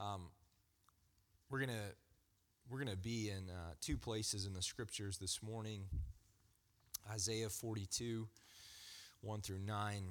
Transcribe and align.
Um, 0.00 0.30
we're 1.50 1.60
gonna 1.60 1.92
we're 2.70 2.78
gonna 2.78 2.96
be 2.96 3.28
in 3.28 3.50
uh, 3.50 3.74
two 3.82 3.98
places 3.98 4.46
in 4.46 4.54
the 4.54 4.62
scriptures 4.62 5.18
this 5.18 5.42
morning: 5.42 5.82
Isaiah 7.12 7.50
42, 7.50 8.26
one 9.20 9.42
through 9.42 9.58
nine, 9.58 10.04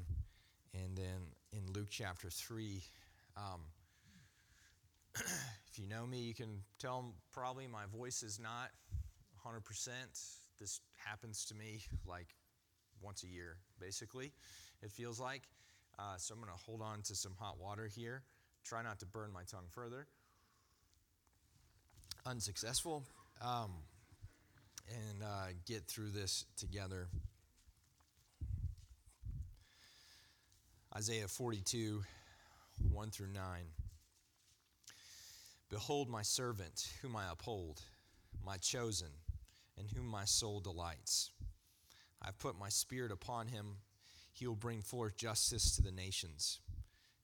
and 0.75 0.95
then 0.95 1.33
in 1.51 1.73
Luke 1.73 1.87
chapter 1.89 2.29
three. 2.29 2.83
Um, 3.35 3.61
if 5.15 5.79
you 5.79 5.87
know 5.87 6.05
me, 6.05 6.19
you 6.19 6.35
can 6.35 6.61
tell 6.77 7.15
probably 7.33 7.65
my 7.65 7.85
voice 7.91 8.21
is 8.21 8.39
not 8.39 8.69
100%. 9.43 9.89
This 10.59 10.81
happens 11.03 11.45
to 11.45 11.55
me 11.55 11.81
like 12.05 12.35
once 13.01 13.23
a 13.23 13.27
year, 13.27 13.57
basically, 13.79 14.33
it 14.83 14.91
feels 14.91 15.19
like. 15.19 15.49
Uh, 15.97 16.15
so 16.17 16.33
I'm 16.33 16.41
going 16.41 16.53
to 16.53 16.63
hold 16.63 16.81
on 16.81 17.01
to 17.03 17.15
some 17.15 17.33
hot 17.39 17.59
water 17.59 17.87
here. 17.87 18.23
Try 18.63 18.83
not 18.83 18.99
to 18.99 19.05
burn 19.05 19.31
my 19.33 19.43
tongue 19.43 19.67
further. 19.69 20.07
Unsuccessful. 22.25 23.03
Um, 23.41 23.71
and 24.89 25.23
uh, 25.23 25.47
get 25.65 25.83
through 25.85 26.11
this 26.11 26.45
together. 26.57 27.07
Isaiah 30.95 31.27
42, 31.27 32.03
1 32.91 33.11
through 33.11 33.27
9. 33.27 33.43
Behold, 35.69 36.09
my 36.09 36.23
servant, 36.23 36.89
whom 37.01 37.15
I 37.15 37.31
uphold, 37.31 37.81
my 38.43 38.57
chosen, 38.57 39.09
in 39.77 39.85
whom 39.87 40.07
my 40.07 40.25
soul 40.25 40.59
delights. 40.59 41.31
I 42.21 42.27
have 42.27 42.39
put 42.39 42.59
my 42.59 42.69
spirit 42.69 43.11
upon 43.11 43.47
him. 43.47 43.77
He 44.33 44.47
will 44.47 44.55
bring 44.55 44.81
forth 44.81 45.15
justice 45.15 45.75
to 45.75 45.83
the 45.83 45.91
nations. 45.91 46.59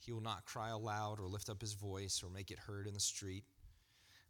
He 0.06 0.14
will 0.14 0.22
not 0.22 0.46
cry 0.46 0.70
aloud 0.70 1.20
or 1.20 1.28
lift 1.28 1.50
up 1.50 1.62
his 1.62 1.74
voice 1.74 2.22
or 2.24 2.30
make 2.30 2.52
it 2.52 2.60
heard 2.60 2.86
in 2.86 2.94
the 2.94 3.00
street. 3.00 3.44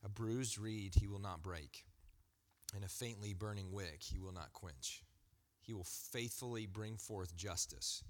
A 0.04 0.10
bruised 0.10 0.58
reed 0.58 0.94
he 0.96 1.08
will 1.08 1.20
not 1.20 1.44
break, 1.44 1.84
and 2.74 2.86
a 2.86 2.88
faintly 2.88 3.34
burning 3.34 3.72
wick 3.74 4.02
he 4.02 4.20
will 4.20 4.32
not 4.32 4.54
quench. 4.54 5.04
He 5.62 5.74
will 5.74 5.84
faithfully 5.84 6.66
bring 6.66 6.96
forth 6.96 7.36
justice. 7.36 8.04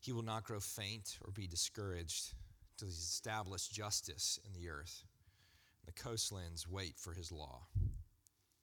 He 0.00 0.12
will 0.12 0.22
not 0.22 0.44
grow 0.44 0.60
faint 0.60 1.16
or 1.24 1.30
be 1.30 1.46
discouraged 1.46 2.34
till 2.76 2.88
he's 2.88 2.98
established 2.98 3.72
justice 3.72 4.38
in 4.44 4.52
the 4.52 4.68
earth. 4.68 5.04
The 5.86 5.92
coastlands 5.92 6.68
wait 6.68 6.98
for 6.98 7.14
his 7.14 7.32
law. 7.32 7.66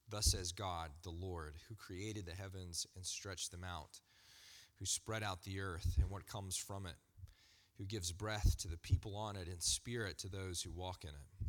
Thus 0.09 0.25
says 0.25 0.51
God, 0.51 0.91
the 1.03 1.09
Lord, 1.09 1.55
who 1.69 1.75
created 1.75 2.25
the 2.25 2.33
heavens 2.33 2.85
and 2.95 3.05
stretched 3.05 3.51
them 3.51 3.63
out, 3.63 4.01
who 4.77 4.85
spread 4.85 5.23
out 5.23 5.43
the 5.43 5.61
earth 5.61 5.95
and 5.99 6.09
what 6.09 6.27
comes 6.27 6.57
from 6.57 6.85
it, 6.85 6.95
who 7.81 7.87
gives 7.87 8.11
breath 8.11 8.55
to 8.59 8.67
the 8.67 8.77
people 8.77 9.15
on 9.15 9.35
it 9.35 9.47
and 9.47 9.59
spirit 9.59 10.15
to 10.19 10.29
those 10.29 10.61
who 10.61 10.69
walk 10.69 11.03
in 11.03 11.09
it. 11.09 11.47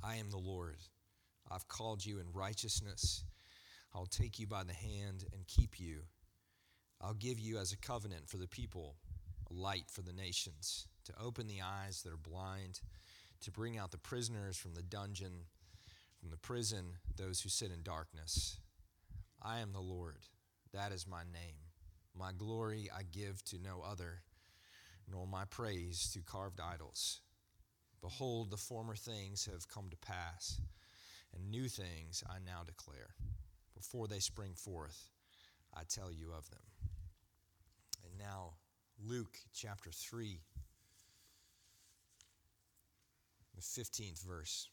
I 0.00 0.14
am 0.14 0.30
the 0.30 0.38
Lord. 0.38 0.76
I've 1.50 1.66
called 1.66 2.06
you 2.06 2.20
in 2.20 2.26
righteousness. 2.32 3.24
I'll 3.92 4.06
take 4.06 4.38
you 4.38 4.46
by 4.46 4.62
the 4.62 4.72
hand 4.72 5.24
and 5.32 5.44
keep 5.48 5.80
you. 5.80 6.02
I'll 7.00 7.14
give 7.14 7.40
you 7.40 7.58
as 7.58 7.72
a 7.72 7.76
covenant 7.76 8.28
for 8.28 8.36
the 8.36 8.46
people, 8.46 8.94
a 9.50 9.52
light 9.52 9.86
for 9.90 10.02
the 10.02 10.12
nations, 10.12 10.86
to 11.06 11.12
open 11.20 11.48
the 11.48 11.60
eyes 11.60 12.02
that 12.02 12.12
are 12.12 12.30
blind, 12.30 12.80
to 13.40 13.50
bring 13.50 13.76
out 13.76 13.90
the 13.90 13.98
prisoners 13.98 14.56
from 14.56 14.74
the 14.74 14.82
dungeon 14.82 15.46
from 16.20 16.30
the 16.30 16.36
prison 16.36 16.84
those 17.16 17.40
who 17.40 17.48
sit 17.48 17.72
in 17.72 17.82
darkness. 17.82 18.60
I 19.42 19.58
am 19.58 19.72
the 19.72 19.80
Lord, 19.80 20.18
that 20.72 20.92
is 20.92 21.04
my 21.04 21.24
name. 21.24 21.56
My 22.16 22.30
glory 22.30 22.88
I 22.96 23.02
give 23.02 23.42
to 23.46 23.58
no 23.58 23.82
other, 23.84 24.22
nor 25.10 25.26
my 25.26 25.44
praise 25.44 26.10
to 26.12 26.20
carved 26.20 26.60
idols. 26.60 27.20
Behold, 28.00 28.50
the 28.50 28.56
former 28.56 28.96
things 28.96 29.48
have 29.50 29.68
come 29.68 29.88
to 29.90 29.96
pass, 29.96 30.60
and 31.34 31.50
new 31.50 31.68
things 31.68 32.24
I 32.28 32.38
now 32.44 32.62
declare. 32.66 33.14
Before 33.76 34.08
they 34.08 34.18
spring 34.18 34.54
forth, 34.54 35.08
I 35.74 35.82
tell 35.88 36.12
you 36.12 36.32
of 36.36 36.50
them. 36.50 36.60
And 38.04 38.18
now, 38.18 38.54
Luke 39.04 39.38
chapter 39.54 39.90
3, 39.90 40.40
the 43.54 43.62
15th 43.62 44.22
verse. 44.26 44.68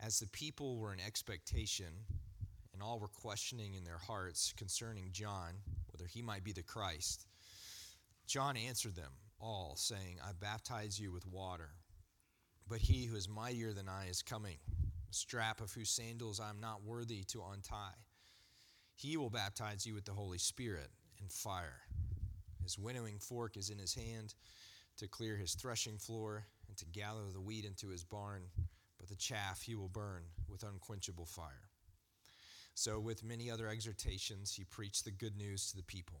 As 0.00 0.18
the 0.18 0.26
people 0.28 0.78
were 0.78 0.92
in 0.92 1.00
expectation, 1.00 1.86
and 2.74 2.82
all 2.82 2.98
were 2.98 3.08
questioning 3.08 3.74
in 3.74 3.84
their 3.84 3.98
hearts 3.98 4.52
concerning 4.56 5.10
John, 5.12 5.54
whether 5.94 6.08
he 6.08 6.22
might 6.22 6.42
be 6.42 6.52
the 6.52 6.62
Christ, 6.62 7.26
John 8.26 8.56
answered 8.56 8.96
them 8.96 9.12
all, 9.40 9.74
saying, 9.76 10.18
I 10.22 10.32
baptize 10.32 10.98
you 10.98 11.12
with 11.12 11.26
water, 11.26 11.70
but 12.68 12.80
he 12.80 13.04
who 13.04 13.14
is 13.14 13.28
mightier 13.28 13.72
than 13.72 13.88
I 13.88 14.08
is 14.08 14.20
coming, 14.20 14.56
a 15.08 15.14
strap 15.14 15.60
of 15.60 15.72
whose 15.72 15.90
sandals 15.90 16.40
I 16.40 16.50
am 16.50 16.60
not 16.60 16.82
worthy 16.82 17.22
to 17.28 17.44
untie. 17.52 18.00
He 18.96 19.16
will 19.16 19.30
baptize 19.30 19.86
you 19.86 19.94
with 19.94 20.04
the 20.04 20.12
Holy 20.12 20.38
Spirit 20.38 20.90
and 21.20 21.30
fire. 21.30 21.82
His 22.62 22.78
winnowing 22.78 23.20
fork 23.20 23.56
is 23.56 23.70
in 23.70 23.78
his 23.78 23.94
hand 23.94 24.34
to 24.96 25.06
clear 25.06 25.36
his 25.36 25.54
threshing 25.54 25.98
floor 25.98 26.46
and 26.66 26.76
to 26.78 26.86
gather 26.86 27.30
the 27.32 27.40
wheat 27.40 27.64
into 27.64 27.88
his 27.88 28.02
barn 28.02 28.42
but 28.98 29.10
the 29.10 29.16
chaff 29.16 29.60
he 29.60 29.74
will 29.74 29.90
burn 29.90 30.22
with 30.48 30.62
unquenchable 30.62 31.26
fire. 31.26 31.68
So, 32.74 32.98
with 32.98 33.24
many 33.24 33.50
other 33.50 33.68
exhortations, 33.68 34.54
he 34.54 34.64
preached 34.64 35.04
the 35.04 35.12
good 35.12 35.36
news 35.36 35.70
to 35.70 35.76
the 35.76 35.84
people. 35.84 36.20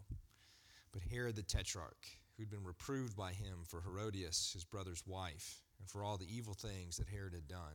But 0.92 1.02
Herod 1.02 1.34
the 1.34 1.42
Tetrarch, 1.42 2.06
who'd 2.36 2.50
been 2.50 2.64
reproved 2.64 3.16
by 3.16 3.32
him 3.32 3.64
for 3.66 3.80
Herodias, 3.80 4.52
his 4.52 4.64
brother's 4.64 5.02
wife, 5.06 5.62
and 5.80 5.88
for 5.88 6.04
all 6.04 6.16
the 6.16 6.32
evil 6.32 6.54
things 6.54 6.96
that 6.96 7.08
Herod 7.08 7.34
had 7.34 7.48
done, 7.48 7.74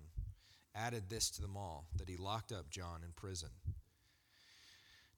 added 0.74 1.10
this 1.10 1.30
to 1.32 1.42
them 1.42 1.58
all 1.58 1.88
that 1.98 2.08
he 2.08 2.16
locked 2.16 2.54
up 2.54 2.70
John 2.70 3.02
in 3.04 3.12
prison. 3.12 3.50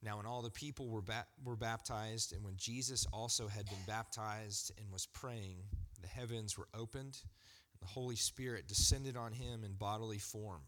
Now, 0.02 0.16
when 0.16 0.26
all 0.26 0.42
the 0.42 0.50
people 0.50 0.88
were, 0.88 1.02
ba- 1.02 1.26
were 1.44 1.54
baptized, 1.54 2.32
and 2.32 2.44
when 2.44 2.56
Jesus 2.56 3.06
also 3.12 3.46
had 3.46 3.66
been 3.66 3.84
baptized 3.86 4.72
and 4.76 4.90
was 4.92 5.06
praying, 5.06 5.58
the 6.00 6.08
heavens 6.08 6.58
were 6.58 6.66
opened 6.74 7.16
and 7.22 7.80
the 7.80 7.86
Holy 7.86 8.16
Spirit 8.16 8.66
descended 8.66 9.16
on 9.16 9.32
him 9.32 9.62
in 9.62 9.74
bodily 9.74 10.18
form, 10.18 10.62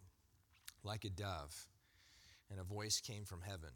like 0.85 1.05
a 1.05 1.11
dove, 1.11 1.67
and 2.55 2.61
a 2.61 2.65
voice 2.65 3.01
came 3.01 3.25
from 3.25 3.41
heaven 3.41 3.71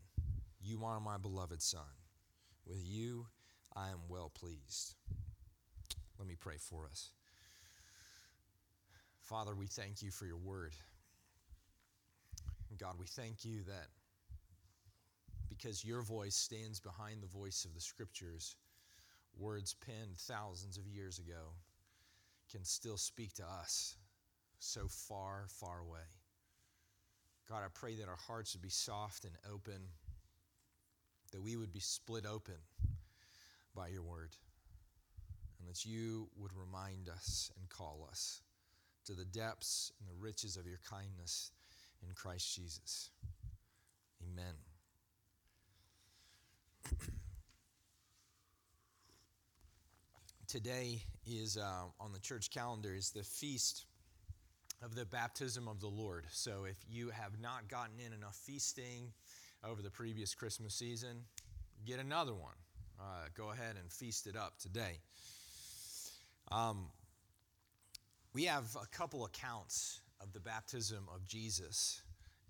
You 0.62 0.84
are 0.84 1.00
my 1.00 1.18
beloved 1.18 1.60
Son. 1.60 1.80
With 2.64 2.80
you 2.84 3.26
I 3.74 3.88
am 3.88 3.98
well 4.08 4.30
pleased. 4.32 4.94
Let 6.16 6.28
me 6.28 6.36
pray 6.38 6.58
for 6.58 6.86
us. 6.88 7.10
Father, 9.20 9.56
we 9.56 9.66
thank 9.66 10.00
you 10.00 10.12
for 10.12 10.26
your 10.26 10.36
word. 10.36 10.74
God, 12.78 12.94
we 13.00 13.06
thank 13.06 13.44
you 13.44 13.64
that 13.64 13.88
because 15.48 15.84
your 15.84 16.02
voice 16.02 16.36
stands 16.36 16.78
behind 16.78 17.20
the 17.20 17.26
voice 17.26 17.64
of 17.64 17.74
the 17.74 17.80
scriptures, 17.80 18.54
words 19.36 19.74
penned 19.74 20.16
thousands 20.16 20.78
of 20.78 20.86
years 20.86 21.18
ago 21.18 21.50
can 22.48 22.64
still 22.64 22.96
speak 22.96 23.32
to 23.34 23.44
us 23.44 23.96
so 24.60 24.86
far, 24.86 25.46
far 25.48 25.80
away. 25.80 26.17
God, 27.48 27.62
I 27.64 27.68
pray 27.72 27.94
that 27.94 28.08
our 28.08 28.18
hearts 28.26 28.54
would 28.54 28.62
be 28.62 28.68
soft 28.68 29.24
and 29.24 29.32
open, 29.50 29.80
that 31.32 31.40
we 31.40 31.56
would 31.56 31.72
be 31.72 31.80
split 31.80 32.26
open 32.26 32.56
by 33.74 33.88
your 33.88 34.02
word, 34.02 34.36
and 35.58 35.68
that 35.68 35.86
you 35.86 36.28
would 36.36 36.50
remind 36.54 37.08
us 37.08 37.50
and 37.58 37.68
call 37.70 38.06
us 38.10 38.42
to 39.06 39.14
the 39.14 39.24
depths 39.24 39.92
and 39.98 40.08
the 40.08 40.22
riches 40.22 40.58
of 40.58 40.66
your 40.66 40.80
kindness 40.90 41.52
in 42.06 42.14
Christ 42.14 42.54
Jesus. 42.54 43.10
Amen. 44.22 44.54
today 50.48 51.02
is 51.26 51.58
uh, 51.58 51.84
on 52.00 52.10
the 52.12 52.18
church 52.18 52.50
calendar 52.50 52.94
is 52.94 53.10
the 53.10 53.22
feast 53.22 53.84
of 54.82 54.94
the 54.94 55.04
baptism 55.04 55.68
of 55.68 55.80
the 55.80 55.88
Lord. 55.88 56.26
So 56.30 56.64
if 56.64 56.76
you 56.88 57.10
have 57.10 57.40
not 57.40 57.68
gotten 57.68 57.98
in 58.04 58.12
enough 58.12 58.36
feasting 58.36 59.12
over 59.64 59.82
the 59.82 59.90
previous 59.90 60.34
Christmas 60.34 60.74
season, 60.74 61.24
get 61.84 61.98
another 61.98 62.34
one. 62.34 62.54
Uh, 63.00 63.26
go 63.36 63.50
ahead 63.50 63.76
and 63.80 63.90
feast 63.92 64.26
it 64.26 64.36
up 64.36 64.58
today. 64.58 64.98
Um, 66.50 66.86
we 68.34 68.44
have 68.44 68.76
a 68.80 68.86
couple 68.86 69.24
accounts 69.24 70.00
of 70.20 70.32
the 70.32 70.40
baptism 70.40 71.08
of 71.14 71.26
Jesus, 71.26 72.02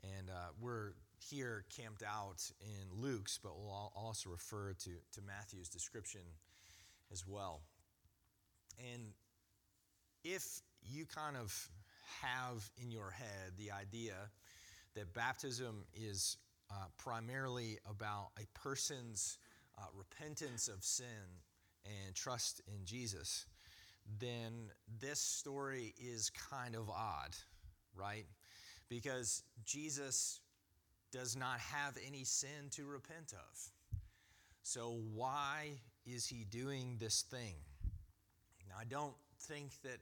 and 0.03 0.31
uh, 0.31 0.51
we're 0.61 0.93
here 1.19 1.65
camped 1.75 2.03
out 2.03 2.51
in 2.61 3.03
Luke's, 3.03 3.39
but 3.43 3.59
we'll 3.59 3.93
also 3.95 4.31
refer 4.31 4.73
to, 4.85 4.91
to 5.13 5.23
Matthew's 5.27 5.69
description 5.69 6.21
as 7.13 7.27
well. 7.27 7.63
And 8.93 9.13
if 10.25 10.61
you 10.83 11.05
kind 11.07 11.37
of 11.37 11.69
have 12.23 12.71
in 12.83 12.91
your 12.91 13.11
head 13.11 13.53
the 13.57 13.71
idea 13.71 14.15
that 14.95 15.13
baptism 15.15 15.85
is 15.95 16.37
uh, 16.71 16.75
primarily 16.97 17.79
about 17.89 18.29
a 18.39 18.47
person's 18.59 19.39
uh, 19.79 19.83
repentance 19.97 20.69
of 20.69 20.83
sin 20.85 21.07
and 21.85 22.15
trust 22.15 22.61
in 22.67 22.85
Jesus, 22.85 23.47
then 24.19 24.71
this 25.01 25.21
story 25.21 25.95
is 25.99 26.31
kind 26.31 26.75
of 26.75 26.91
odd, 26.91 27.37
right? 27.95 28.27
Because 28.89 29.43
Jesus 29.65 30.41
does 31.13 31.37
not 31.37 31.59
have 31.61 31.97
any 32.07 32.25
sin 32.25 32.71
to 32.73 32.85
repent 32.85 33.33
of. 33.33 33.99
So, 34.63 35.01
why 35.15 35.81
is 36.05 36.27
he 36.27 36.45
doing 36.45 36.97
this 36.99 37.23
thing? 37.23 37.55
Now, 38.69 38.75
I 38.79 38.85
don't 38.85 39.15
think 39.41 39.71
that 39.83 39.99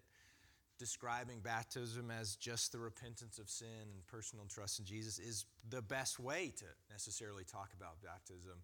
describing 0.79 1.41
baptism 1.41 2.11
as 2.11 2.37
just 2.37 2.73
the 2.73 2.79
repentance 2.79 3.39
of 3.39 3.49
sin 3.49 3.89
and 3.93 4.07
personal 4.07 4.47
trust 4.47 4.79
in 4.79 4.85
Jesus 4.85 5.19
is 5.19 5.47
the 5.71 5.83
best 5.83 6.19
way 6.19 6.53
to 6.59 6.65
necessarily 6.91 7.45
talk 7.45 7.71
about 7.77 8.03
baptism. 8.03 8.59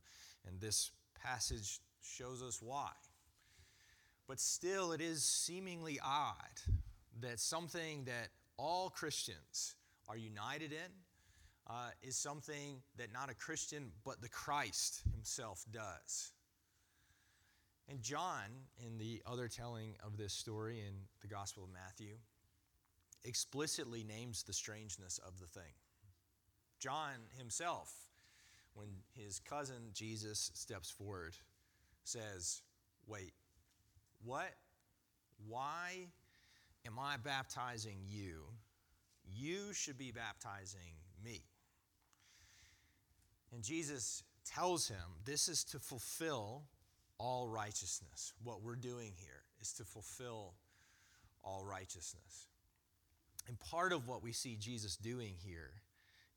And 0.47 0.61
this 0.61 0.91
passage 1.23 1.81
shows 2.03 2.43
us 2.43 2.61
why. 2.61 2.91
But 4.26 4.41
still, 4.41 4.93
it 4.93 5.00
is 5.00 5.25
seemingly 5.25 5.99
odd 6.05 6.61
that 7.20 7.41
something 7.41 8.05
that 8.05 8.29
all 8.56 8.91
Christians 8.91 9.75
are 10.09 10.17
united 10.17 10.73
in 10.73 10.91
uh, 11.69 11.91
is 12.03 12.17
something 12.17 12.82
that 12.97 13.12
not 13.12 13.31
a 13.31 13.35
Christian, 13.35 13.91
but 14.05 14.20
the 14.20 14.29
Christ 14.29 15.03
himself 15.12 15.64
does. 15.73 16.32
And 17.88 18.00
John, 18.00 18.44
in 18.84 18.99
the 18.99 19.23
other 19.26 19.49
telling 19.49 19.94
of 20.05 20.17
this 20.17 20.32
story 20.32 20.81
in 20.81 20.94
the 21.20 21.26
Gospel 21.26 21.64
of 21.64 21.70
Matthew, 21.73 22.14
explicitly 23.25 24.05
names 24.05 24.43
the 24.43 24.52
strangeness 24.52 25.19
of 25.19 25.38
the 25.38 25.46
thing. 25.46 25.73
John 26.79 27.14
himself, 27.38 27.93
when 28.75 28.88
his 29.14 29.38
cousin 29.38 29.90
Jesus 29.93 30.50
steps 30.55 30.90
forward, 30.90 31.34
says, 32.05 32.62
Wait, 33.06 33.32
what? 34.25 34.55
Why 35.49 36.06
am 36.87 36.99
I 36.99 37.17
baptizing 37.17 37.99
you? 38.06 38.44
You 39.25 39.73
should 39.73 39.99
be 39.99 40.12
baptizing 40.12 40.96
me. 41.25 41.43
And 43.52 43.62
Jesus 43.62 44.25
tells 44.44 44.88
him 44.88 45.19
this 45.25 45.49
is 45.49 45.64
to 45.64 45.78
fulfill 45.78 46.62
all 47.22 47.46
righteousness. 47.46 48.32
What 48.42 48.62
we're 48.62 48.74
doing 48.74 49.12
here 49.16 49.44
is 49.60 49.72
to 49.74 49.84
fulfill 49.84 50.54
all 51.44 51.64
righteousness. 51.64 52.48
And 53.46 53.58
part 53.60 53.92
of 53.92 54.08
what 54.08 54.24
we 54.24 54.32
see 54.32 54.56
Jesus 54.56 54.96
doing 54.96 55.34
here 55.38 55.70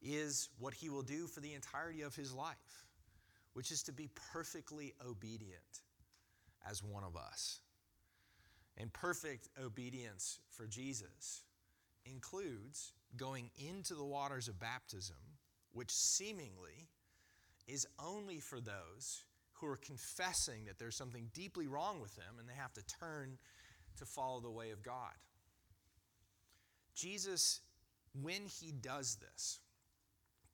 is 0.01 0.49
what 0.59 0.75
he 0.75 0.89
will 0.89 1.01
do 1.01 1.25
for 1.25 1.39
the 1.39 1.53
entirety 1.55 2.03
of 2.03 2.15
his 2.15 2.31
life, 2.31 2.85
which 3.53 3.71
is 3.71 3.81
to 3.83 3.91
be 3.91 4.09
perfectly 4.31 4.93
obedient 5.07 5.81
as 6.69 6.83
one 6.83 7.03
of 7.03 7.15
us. 7.15 7.61
And 8.77 8.93
perfect 8.93 9.49
obedience 9.63 10.39
for 10.51 10.67
Jesus 10.67 11.45
includes 12.05 12.93
going 13.17 13.49
into 13.57 13.95
the 13.95 14.03
waters 14.03 14.47
of 14.47 14.59
baptism, 14.59 15.15
which 15.73 15.91
seemingly 15.91 16.89
is 17.67 17.87
only 17.97 18.39
for 18.39 18.59
those 18.59 19.23
who 19.65 19.71
are 19.71 19.77
confessing 19.77 20.65
that 20.65 20.77
there's 20.77 20.95
something 20.95 21.29
deeply 21.33 21.67
wrong 21.67 21.99
with 22.01 22.15
them 22.15 22.35
and 22.39 22.47
they 22.47 22.53
have 22.53 22.73
to 22.73 22.83
turn 22.85 23.37
to 23.97 24.05
follow 24.05 24.39
the 24.39 24.51
way 24.51 24.71
of 24.71 24.83
God. 24.83 25.13
Jesus, 26.95 27.61
when 28.21 28.45
he 28.45 28.71
does 28.71 29.17
this, 29.17 29.59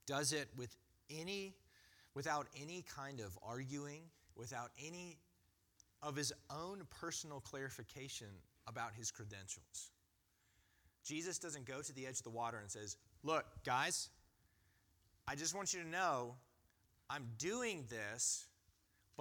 does 0.07 0.33
it 0.33 0.47
with 0.55 0.75
any, 1.09 1.53
without 2.13 2.47
any 2.59 2.83
kind 2.95 3.19
of 3.19 3.37
arguing, 3.45 4.03
without 4.35 4.71
any 4.83 5.17
of 6.01 6.15
his 6.15 6.33
own 6.49 6.81
personal 6.99 7.39
clarification 7.41 8.27
about 8.67 8.93
his 8.93 9.11
credentials. 9.11 9.91
Jesus 11.03 11.37
doesn't 11.37 11.65
go 11.65 11.81
to 11.81 11.93
the 11.93 12.05
edge 12.05 12.17
of 12.17 12.23
the 12.23 12.29
water 12.29 12.59
and 12.59 12.69
says, 12.69 12.97
Look, 13.23 13.45
guys, 13.65 14.09
I 15.27 15.35
just 15.35 15.55
want 15.55 15.73
you 15.73 15.81
to 15.81 15.87
know 15.87 16.35
I'm 17.09 17.27
doing 17.37 17.85
this, 17.89 18.47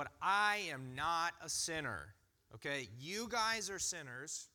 but 0.00 0.08
I 0.22 0.62
am 0.72 0.94
not 0.96 1.34
a 1.44 1.48
sinner. 1.50 2.14
Okay? 2.54 2.88
You 2.98 3.28
guys 3.28 3.68
are 3.68 3.78
sinners. 3.78 4.48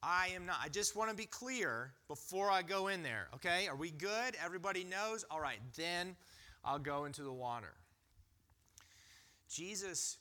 I 0.00 0.28
am 0.36 0.46
not. 0.46 0.58
I 0.62 0.68
just 0.68 0.94
want 0.94 1.10
to 1.10 1.16
be 1.16 1.26
clear 1.26 1.90
before 2.06 2.52
I 2.52 2.62
go 2.62 2.86
in 2.86 3.02
there. 3.02 3.26
Okay? 3.34 3.66
Are 3.66 3.74
we 3.74 3.90
good? 3.90 4.36
Everybody 4.40 4.84
knows? 4.84 5.24
All 5.28 5.40
right, 5.40 5.58
then 5.76 6.14
I'll 6.64 6.78
go 6.78 7.06
into 7.06 7.24
the 7.24 7.32
water. 7.32 7.72
Jesus 9.48 10.18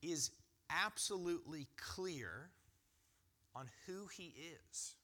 is 0.00 0.30
absolutely 0.70 1.66
clear 1.76 2.48
on 3.54 3.68
who 3.86 4.06
he 4.16 4.32
is. 4.70 4.94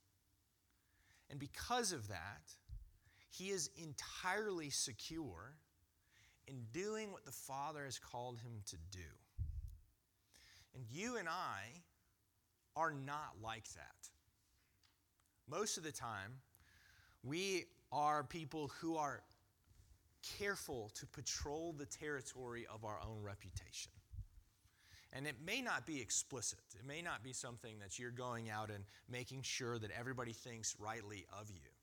And 1.29 1.39
because 1.39 1.93
of 1.93 2.09
that, 2.09 2.55
he 3.29 3.51
is 3.51 3.69
entirely 3.77 4.71
secure 4.71 5.59
in 6.49 6.67
doing 6.73 7.13
what 7.13 7.25
the 7.25 7.33
Father 7.33 7.85
has 7.85 7.99
called 7.99 8.41
him 8.41 8.63
to 8.67 8.77
do. 8.91 9.09
And 10.75 10.85
you 10.91 11.17
and 11.17 11.29
I 11.29 11.83
are 12.77 12.93
not 12.93 13.37
like 13.43 13.69
that. 13.75 14.11
Most 15.49 15.79
of 15.79 15.85
the 15.85 15.93
time, 15.93 16.33
we 17.23 17.65
are 17.93 18.25
people 18.25 18.71
who 18.81 18.97
are 18.97 19.23
careful 20.39 20.91
to 20.95 21.07
patrol 21.07 21.73
the 21.73 21.87
territory 21.87 22.67
of 22.73 22.85
our 22.85 22.99
own 23.09 23.23
reputation. 23.23 23.93
And 25.13 25.27
it 25.27 25.37
may 25.45 25.63
not 25.63 25.87
be 25.87 26.01
explicit. 26.01 26.59
It 26.79 26.87
may 26.87 27.01
not 27.01 27.23
be 27.23 27.33
something 27.33 27.79
that 27.79 27.99
you're 27.99 28.11
going 28.11 28.51
out 28.51 28.71
and 28.71 28.85
making 29.11 29.43
sure 29.43 29.79
that 29.79 29.91
everybody 29.99 30.33
thinks 30.33 30.77
rightly 30.79 31.25
of 31.41 31.51
you. 31.51 31.76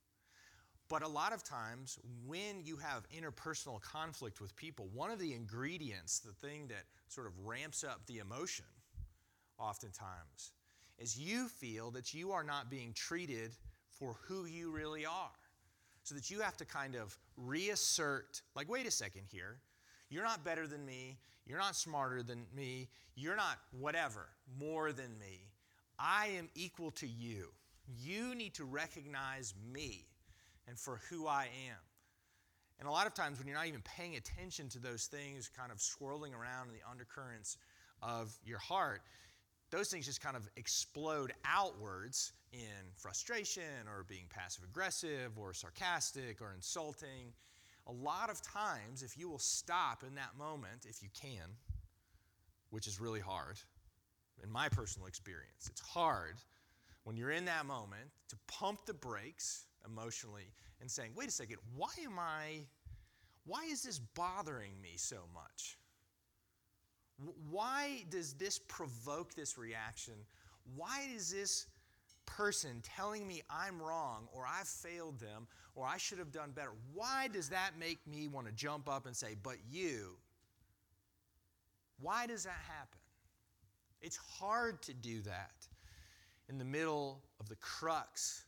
But 0.89 1.01
a 1.01 1.07
lot 1.07 1.33
of 1.33 1.44
times, 1.44 1.97
when 2.27 2.62
you 2.63 2.77
have 2.77 3.07
interpersonal 3.09 3.81
conflict 3.81 4.41
with 4.41 4.56
people, 4.56 4.89
one 4.94 5.12
of 5.12 5.19
the 5.19 5.33
ingredients, 5.33 6.19
the 6.19 6.33
thing 6.33 6.68
that 6.68 6.83
sort 7.07 7.27
of 7.27 7.33
ramps 7.45 7.83
up 7.83 8.06
the 8.06 8.19
emotion, 8.19 8.65
oftentimes, 9.57 10.51
is 11.00 11.18
you 11.18 11.47
feel 11.47 11.89
that 11.91 12.13
you 12.13 12.31
are 12.31 12.44
not 12.44 12.69
being 12.69 12.94
treated 12.94 13.51
for 13.89 14.15
who 14.27 14.45
you 14.45 14.71
really 14.71 15.06
are. 15.06 15.31
So 16.03 16.15
that 16.15 16.30
you 16.30 16.41
have 16.41 16.57
to 16.57 16.65
kind 16.65 16.95
of 16.95 17.18
reassert, 17.38 18.41
like, 18.56 18.69
wait 18.69 18.86
a 18.86 18.91
second 18.91 19.24
here. 19.31 19.59
You're 20.09 20.25
not 20.25 20.44
better 20.44 20.68
than 20.68 20.86
me. 20.86 21.18
You're 21.45 21.59
not 21.59 21.77
smarter 21.77 22.21
than 22.21 22.45
me. 22.53 22.89
You're 23.15 23.38
not 23.38 23.57
whatever, 23.71 24.27
more 24.59 24.91
than 24.91 25.18
me. 25.18 25.39
I 25.97 26.27
am 26.38 26.50
equal 26.56 26.91
to 26.91 27.08
you. 27.08 27.51
You 28.01 28.36
need 28.36 28.53
to 28.55 28.65
recognize 28.65 29.53
me 29.72 30.05
and 30.67 30.77
for 30.77 31.00
who 31.10 31.27
I 31.27 31.43
am. 31.70 31.77
And 32.79 32.88
a 32.88 32.91
lot 32.91 33.08
of 33.08 33.13
times, 33.13 33.38
when 33.38 33.48
you're 33.48 33.58
not 33.58 33.67
even 33.67 33.82
paying 33.82 34.15
attention 34.15 34.67
to 34.70 34.79
those 34.79 35.05
things 35.05 35.50
kind 35.55 35.72
of 35.72 35.79
swirling 35.79 36.34
around 36.34 36.67
in 36.67 36.74
the 36.74 36.82
undercurrents 36.89 37.58
of 38.01 38.38
your 38.43 38.58
heart, 38.58 39.01
those 39.72 39.89
things 39.89 40.05
just 40.05 40.22
kind 40.22 40.36
of 40.36 40.48
explode 40.58 41.34
outwards 41.46 42.34
in 42.51 42.91
frustration 42.96 43.88
or 43.88 44.03
being 44.03 44.25
passive 44.29 44.63
aggressive 44.63 45.38
or 45.38 45.53
sarcastic 45.53 46.41
or 46.41 46.53
insulting. 46.53 47.34
A 47.88 47.91
lot 47.91 48.29
of 48.29 48.41
times, 48.41 49.03
if 49.03 49.17
you 49.17 49.29
will 49.29 49.39
stop 49.39 50.03
in 50.08 50.15
that 50.15 50.38
moment, 50.38 50.86
if 50.88 51.01
you 51.01 51.10
can, 51.20 51.58
which 52.70 52.88
is 52.88 53.00
really 53.00 53.20
hard, 53.20 53.60
in 54.43 54.51
my 54.51 54.70
personal 54.70 55.08
experience, 55.08 55.67
it's 55.70 55.82
hard 55.82 56.36
when 57.03 57.17
you're 57.17 57.32
in 57.32 57.46
that 57.46 57.65
moment 57.65 58.10
to 58.29 58.36
pump 58.48 58.86
the 58.86 58.93
brakes 58.93 59.65
emotionally 59.86 60.52
and 60.82 60.90
saying, 60.90 61.12
wait 61.16 61.30
a 61.30 61.32
second, 61.32 61.58
why 61.75 61.90
am 62.04 62.20
I, 62.20 62.66
why 63.46 63.66
is 63.66 63.84
this 63.84 64.00
bothering 64.00 64.80
me 64.82 64.94
so 64.96 65.18
much? 65.34 65.78
Why 67.50 68.06
does 68.10 68.34
this 68.34 68.60
provoke 68.60 69.34
this 69.34 69.58
reaction? 69.58 70.16
Why 70.75 71.08
is 71.16 71.32
this 71.32 71.68
person 72.25 72.82
telling 72.82 73.28
me 73.28 73.42
I'm 73.50 73.82
wrong 73.82 74.28
or 74.34 74.46
I've 74.48 74.68
failed 74.68 75.20
them 75.20 75.48
or 75.75 75.86
I 75.86 75.98
should 75.98 76.20
have 76.20 76.32
done 76.32 76.52
better? 76.52 76.72
Why 76.94 77.28
does 77.28 77.50
that 77.50 77.72
make 77.80 78.06
me 78.08 78.28
want 78.28 78.48
to 78.48 78.54
jump 78.54 78.90
up 78.90 79.06
and 79.06 79.16
say, 79.16 79.36
but 79.42 79.58
you? 79.70 80.18
Why 82.00 82.28
does 82.28 82.44
that 82.44 82.62
happen? 82.68 83.00
It's 84.02 84.18
hard 84.18 84.82
to 84.84 84.94
do 84.94 85.22
that 85.22 85.68
in 86.50 86.58
the 86.58 86.66
middle 86.66 87.22
of 87.40 87.48
the 87.48 87.56
crux 87.56 88.44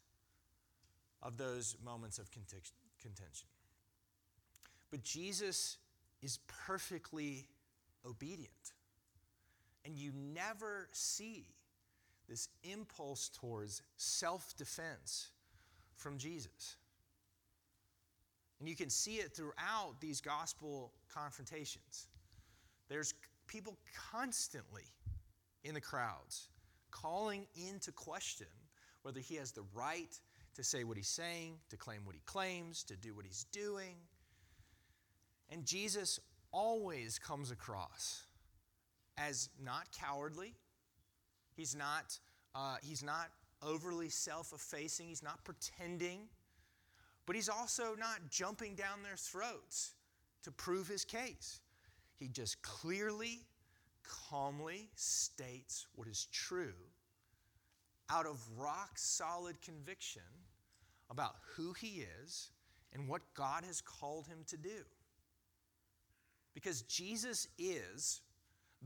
of 1.26 1.38
those 1.38 1.76
moments 1.84 2.20
of 2.20 2.30
contention. 2.32 3.48
But 4.92 5.04
Jesus 5.04 5.78
is 6.22 6.40
perfectly 6.48 7.48
obedient. 8.06 8.52
And 9.84 9.98
you 9.98 10.12
never 10.34 10.88
see 10.92 11.48
this 12.30 12.48
impulse 12.64 13.30
towards 13.30 13.82
self 13.98 14.56
defense 14.56 15.30
from 15.96 16.18
Jesus. 16.18 16.78
And 18.60 18.70
you 18.70 18.76
can 18.76 18.90
see 18.90 19.16
it 19.16 19.34
throughout 19.34 19.96
these 20.00 20.22
gospel 20.22 20.94
confrontations. 21.14 22.08
There's 22.88 23.14
people 23.48 23.78
constantly 24.12 24.86
in 25.64 25.74
the 25.74 25.82
crowds, 25.82 26.50
calling 26.92 27.48
into 27.56 27.92
question 27.92 28.48
whether 29.02 29.20
he 29.20 29.36
has 29.36 29.52
the 29.52 29.66
right 29.74 30.20
to 30.56 30.64
say 30.64 30.84
what 30.84 30.98
he's 30.98 31.08
saying, 31.10 31.58
to 31.70 31.78
claim 31.78 32.02
what 32.06 32.16
he 32.16 32.22
claims, 32.26 32.84
to 32.86 32.96
do 32.96 33.14
what 33.14 33.26
he's 33.26 33.46
doing. 33.52 33.96
And 35.50 35.66
Jesus 35.66 36.20
always 36.52 37.20
comes 37.20 37.52
across 37.52 38.24
as 39.18 39.50
not 39.64 39.88
cowardly. 39.92 40.54
He's 41.56 41.76
not, 41.76 42.18
uh, 42.54 42.78
he's 42.82 43.04
not 43.04 43.28
overly 43.62 44.10
self 44.10 44.54
effacing. 44.54 45.08
He's 45.08 45.24
not 45.24 45.44
pretending. 45.44 46.22
But 47.26 47.36
he's 47.36 47.50
also 47.50 47.96
not 47.98 48.30
jumping 48.30 48.76
down 48.76 49.04
their 49.04 49.18
throats 49.18 49.94
to 50.44 50.52
prove 50.52 50.88
his 50.88 51.04
case. 51.04 51.60
He 52.18 52.28
just 52.28 52.62
clearly, 52.62 53.40
calmly 54.04 54.90
states 54.96 55.88
what 55.96 56.08
is 56.08 56.28
true 56.32 56.74
out 58.10 58.26
of 58.26 58.40
rock 58.58 58.92
solid 58.96 59.62
conviction 59.62 60.22
about 61.10 61.36
who 61.56 61.74
he 61.74 62.06
is 62.22 62.50
and 62.94 63.08
what 63.08 63.22
God 63.34 63.64
has 63.66 63.82
called 63.82 64.28
him 64.28 64.40
to 64.48 64.58
do. 64.58 64.84
Because 66.54 66.84
Jesus 66.84 67.48
is 67.58 68.22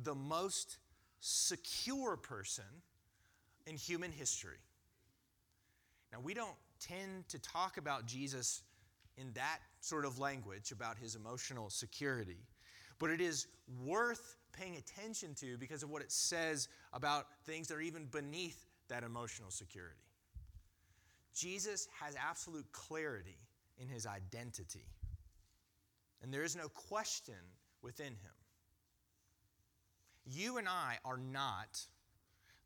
the 0.03 0.15
most 0.15 0.77
secure 1.19 2.17
person 2.17 2.63
in 3.67 3.75
human 3.77 4.11
history. 4.11 4.57
Now, 6.11 6.19
we 6.21 6.33
don't 6.33 6.55
tend 6.79 7.27
to 7.29 7.39
talk 7.39 7.77
about 7.77 8.05
Jesus 8.05 8.63
in 9.17 9.31
that 9.33 9.59
sort 9.81 10.05
of 10.05 10.17
language 10.17 10.71
about 10.71 10.97
his 10.97 11.15
emotional 11.15 11.69
security, 11.69 12.39
but 12.97 13.09
it 13.11 13.21
is 13.21 13.47
worth 13.85 14.38
paying 14.53 14.77
attention 14.77 15.35
to 15.35 15.57
because 15.57 15.83
of 15.83 15.89
what 15.89 16.01
it 16.01 16.11
says 16.11 16.67
about 16.93 17.27
things 17.45 17.67
that 17.67 17.75
are 17.75 17.81
even 17.81 18.05
beneath 18.05 18.65
that 18.89 19.03
emotional 19.03 19.51
security. 19.51 19.96
Jesus 21.34 21.88
has 22.01 22.15
absolute 22.15 22.69
clarity 22.72 23.38
in 23.77 23.88
his 23.88 24.05
identity, 24.05 24.86
and 26.22 26.34
there 26.34 26.43
is 26.43 26.55
no 26.55 26.67
question 26.67 27.36
within 27.81 28.08
him. 28.08 28.36
You 30.25 30.58
and 30.58 30.67
I 30.67 30.98
are 31.05 31.17
not 31.17 31.79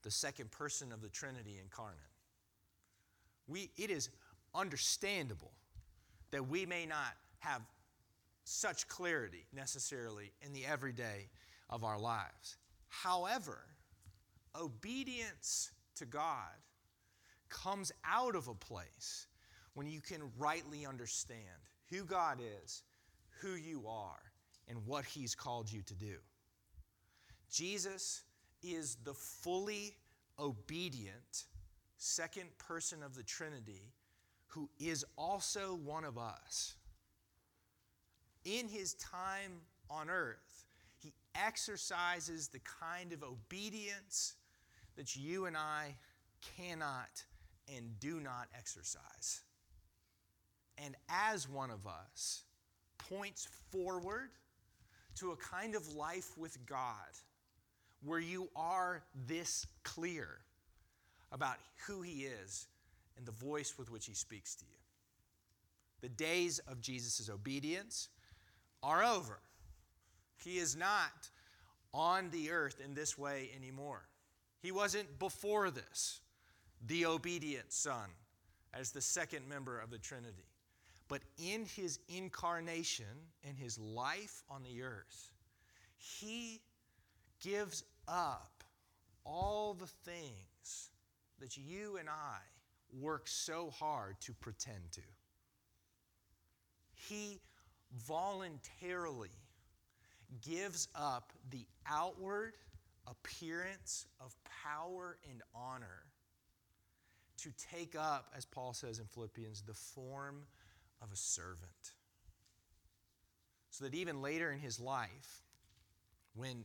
the 0.01 0.12
second 0.12 0.51
person 0.51 0.92
of 0.92 1.01
the 1.01 1.10
Trinity 1.10 1.60
incarnate. 1.62 2.00
We, 3.48 3.70
it 3.77 3.89
is 3.89 4.10
understandable 4.56 5.51
that 6.32 6.48
we 6.48 6.65
may 6.65 6.86
not 6.86 7.13
have 7.39 7.62
such 8.44 8.88
clarity 8.88 9.46
necessarily 9.53 10.32
in 10.42 10.51
the 10.53 10.65
everyday 10.65 11.27
of 11.70 11.84
our 11.84 12.00
lives. 12.00 12.58
However, 12.89 13.60
obedience 14.60 15.72
to 15.95 16.05
God 16.05 16.51
comes 17.50 17.91
out 18.05 18.35
of 18.35 18.47
a 18.47 18.55
place 18.55 19.27
when 19.73 19.88
you 19.88 20.01
can 20.01 20.21
rightly 20.38 20.85
understand 20.85 21.39
who 21.89 22.03
God 22.03 22.39
is, 22.63 22.83
who 23.41 23.55
you 23.55 23.85
are, 23.88 24.21
and 24.67 24.85
what 24.85 25.05
He's 25.05 25.35
called 25.35 25.71
you 25.71 25.81
to 25.83 25.95
do. 25.95 26.15
Jesus 27.51 28.23
is 28.63 28.97
the 29.03 29.13
fully 29.13 29.95
obedient 30.39 31.45
second 31.97 32.50
person 32.57 33.03
of 33.03 33.15
the 33.15 33.23
Trinity 33.23 33.93
who 34.47 34.69
is 34.79 35.05
also 35.17 35.79
one 35.83 36.03
of 36.03 36.17
us. 36.17 36.75
In 38.45 38.67
his 38.67 38.93
time 38.95 39.62
on 39.89 40.09
earth, 40.09 40.65
he 40.97 41.13
exercises 41.35 42.47
the 42.47 42.59
kind 42.59 43.13
of 43.13 43.23
obedience 43.23 44.35
that 44.95 45.15
you 45.15 45.45
and 45.45 45.57
I 45.57 45.95
cannot 46.57 47.23
and 47.75 48.00
do 48.00 48.19
not 48.19 48.47
exercise. 48.57 49.41
And 50.77 50.95
as 51.09 51.47
one 51.47 51.71
of 51.71 51.85
us, 51.88 52.43
points 52.97 53.47
forward 53.71 54.29
to 55.15 55.31
a 55.31 55.35
kind 55.38 55.75
of 55.75 55.93
life 55.93 56.38
with 56.38 56.57
God 56.65 56.95
where 58.03 58.19
you 58.19 58.50
are 58.55 59.03
this 59.27 59.65
clear 59.83 60.27
about 61.31 61.57
who 61.88 62.01
He 62.01 62.25
is 62.25 62.67
and 63.17 63.25
the 63.25 63.31
voice 63.31 63.75
with 63.77 63.91
which 63.91 64.05
He 64.05 64.13
speaks 64.13 64.55
to 64.55 64.65
you. 64.65 64.77
The 66.01 66.09
days 66.09 66.59
of 66.67 66.81
Jesus' 66.81 67.29
obedience 67.29 68.09
are 68.81 69.03
over. 69.03 69.39
He 70.43 70.57
is 70.57 70.75
not 70.75 71.29
on 71.93 72.29
the 72.31 72.51
earth 72.51 72.81
in 72.83 72.93
this 72.93 73.17
way 73.17 73.51
anymore. 73.55 74.03
He 74.63 74.72
wasn't 74.72 75.20
before 75.20 75.70
this 75.70 76.22
the 76.88 77.05
obedient 77.05 77.74
Son 77.74 78.10
as 78.74 78.91
the 78.91 79.01
second 79.01 79.48
member 79.48 79.77
of 79.77 79.91
the 79.91 79.98
Trinity. 79.98 80.48
But 81.10 81.22
in 81.38 81.65
his 81.65 82.00
incarnation 82.08 83.05
and 83.48 83.58
his 83.58 83.77
life 83.77 84.41
on 84.50 84.63
the 84.63 84.82
earth, 84.82 85.34
he 85.98 86.62
gives 87.41 87.84
up 88.08 88.63
all 89.25 89.74
the 89.74 89.88
things 90.10 90.91
that 91.39 91.58
you 91.58 91.98
and 91.98 92.08
I 92.10 92.38
work 92.98 93.27
so 93.27 93.70
hard 93.70 94.15
to 94.22 94.34
pretend 94.34 94.93
to. 94.93 95.01
He 96.96 97.41
voluntarily 98.08 99.29
gives 100.41 100.88
up 100.96 101.34
the 101.50 101.65
outward 101.86 102.53
appearance 103.07 104.05
of 104.19 104.36
power 104.63 105.17
and 105.29 105.41
honor 105.53 106.03
to 107.38 107.51
take 107.69 107.95
up, 107.95 108.31
as 108.36 108.45
Paul 108.45 108.74
says 108.74 109.00
in 109.00 109.05
Philippians, 109.05 109.62
the 109.62 109.74
form 109.74 110.43
of 111.01 111.12
a 111.12 111.15
servant. 111.15 111.93
So 113.69 113.86
that 113.86 113.93
even 113.93 114.22
later 114.22 114.51
in 114.51 114.60
his 114.60 114.79
life, 114.79 115.43
when 116.36 116.63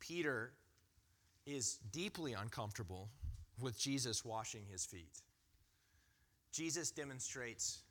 Peter 0.00 0.52
is 1.46 1.78
deeply 1.92 2.32
uncomfortable 2.32 3.10
with 3.60 3.78
Jesus 3.78 4.24
washing 4.24 4.62
his 4.70 4.86
feet, 4.86 5.20
Jesus 6.52 6.90
demonstrates 6.90 7.82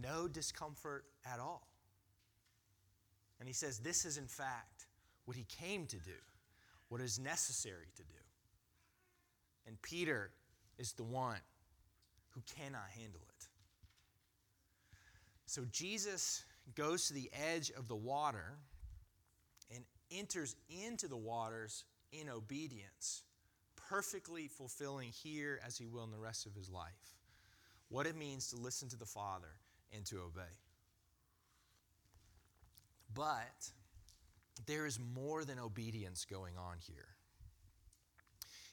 no 0.00 0.28
discomfort 0.28 1.04
at 1.30 1.40
all. 1.40 1.66
And 3.40 3.48
he 3.48 3.52
says, 3.52 3.78
This 3.78 4.04
is 4.04 4.16
in 4.16 4.28
fact 4.28 4.86
what 5.24 5.36
he 5.36 5.44
came 5.44 5.86
to 5.86 5.96
do, 5.96 6.12
what 6.92 7.00
is 7.00 7.18
necessary 7.18 7.86
to 7.96 8.02
do. 8.02 8.20
And 9.66 9.80
Peter 9.80 10.30
is 10.76 10.92
the 10.92 11.02
one 11.02 11.40
who 12.32 12.42
cannot 12.54 12.84
handle 12.94 13.22
it. 13.30 13.46
So 15.46 15.64
Jesus 15.72 16.44
goes 16.74 17.08
to 17.08 17.14
the 17.14 17.30
edge 17.32 17.70
of 17.70 17.88
the 17.88 17.96
water 17.96 18.58
and 19.74 19.84
enters 20.10 20.54
into 20.68 21.08
the 21.08 21.16
waters 21.16 21.84
in 22.12 22.28
obedience, 22.28 23.22
perfectly 23.88 24.46
fulfilling 24.46 25.12
here 25.12 25.60
as 25.66 25.78
he 25.78 25.86
will 25.86 26.04
in 26.04 26.10
the 26.10 26.18
rest 26.18 26.44
of 26.44 26.54
his 26.54 26.68
life 26.68 27.16
what 27.88 28.06
it 28.06 28.18
means 28.18 28.48
to 28.48 28.56
listen 28.56 28.90
to 28.90 28.98
the 28.98 29.06
Father 29.06 29.54
and 29.96 30.04
to 30.04 30.16
obey. 30.16 30.42
But 33.14 33.70
there 34.66 34.86
is 34.86 34.98
more 35.14 35.44
than 35.44 35.58
obedience 35.58 36.24
going 36.24 36.54
on 36.56 36.76
here. 36.78 37.08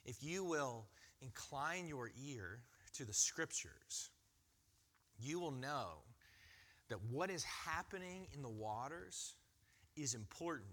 If 0.05 0.24
you 0.24 0.43
will 0.43 0.86
incline 1.21 1.88
your 1.88 2.09
ear 2.25 2.62
to 2.93 3.05
the 3.05 3.13
scriptures, 3.13 4.09
you 5.19 5.39
will 5.39 5.51
know 5.51 6.03
that 6.89 7.00
what 7.09 7.29
is 7.29 7.43
happening 7.43 8.27
in 8.33 8.41
the 8.41 8.50
waters 8.50 9.36
is 9.95 10.13
important 10.13 10.71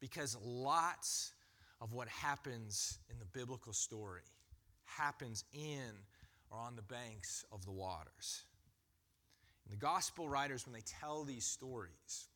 because 0.00 0.36
lots 0.42 1.32
of 1.80 1.92
what 1.92 2.08
happens 2.08 2.98
in 3.10 3.18
the 3.18 3.24
biblical 3.26 3.72
story 3.72 4.22
happens 4.84 5.44
in 5.52 5.92
or 6.50 6.58
on 6.58 6.76
the 6.76 6.82
banks 6.82 7.44
of 7.52 7.64
the 7.64 7.70
waters. 7.70 8.44
And 9.64 9.72
the 9.72 9.80
gospel 9.80 10.28
writers, 10.28 10.66
when 10.66 10.72
they 10.72 10.82
tell 10.84 11.24
these 11.24 11.44
stories, 11.44 12.28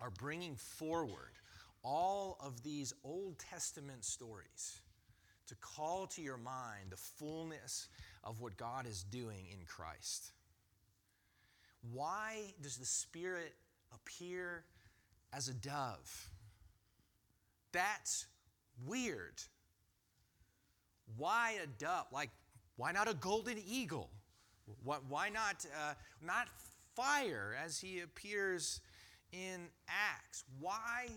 are 0.00 0.10
bringing 0.10 0.56
forward 0.56 1.32
all 1.82 2.36
of 2.40 2.62
these 2.62 2.92
Old 3.04 3.38
Testament 3.38 4.04
stories 4.04 4.80
to 5.46 5.54
call 5.56 6.06
to 6.08 6.22
your 6.22 6.36
mind 6.36 6.90
the 6.90 6.96
fullness 6.96 7.88
of 8.24 8.40
what 8.40 8.56
God 8.56 8.86
is 8.86 9.04
doing 9.04 9.46
in 9.52 9.64
Christ. 9.66 10.32
Why 11.92 12.54
does 12.60 12.76
the 12.76 12.84
Spirit 12.84 13.54
appear 13.94 14.64
as 15.32 15.48
a 15.48 15.54
dove? 15.54 16.30
That's 17.72 18.26
weird. 18.84 19.40
Why 21.16 21.58
a 21.62 21.66
dove? 21.66 22.06
Like, 22.12 22.30
why 22.76 22.92
not 22.92 23.08
a 23.08 23.14
golden 23.14 23.58
eagle? 23.64 24.10
Why 24.82 25.28
not, 25.28 25.64
uh, 25.80 25.94
not 26.20 26.48
fire 26.96 27.56
as 27.64 27.78
he 27.78 28.00
appears 28.00 28.80
in 29.32 29.68
Acts? 29.88 30.44
Why 30.60 31.08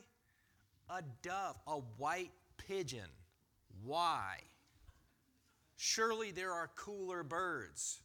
a 0.89 1.01
dove, 1.21 1.55
a 1.67 1.77
white 1.97 2.31
pigeon? 2.57 3.09
Why? 3.83 4.39
Surely 5.77 6.31
there 6.31 6.51
are 6.51 6.69
cooler 6.75 7.23
birds. 7.23 8.01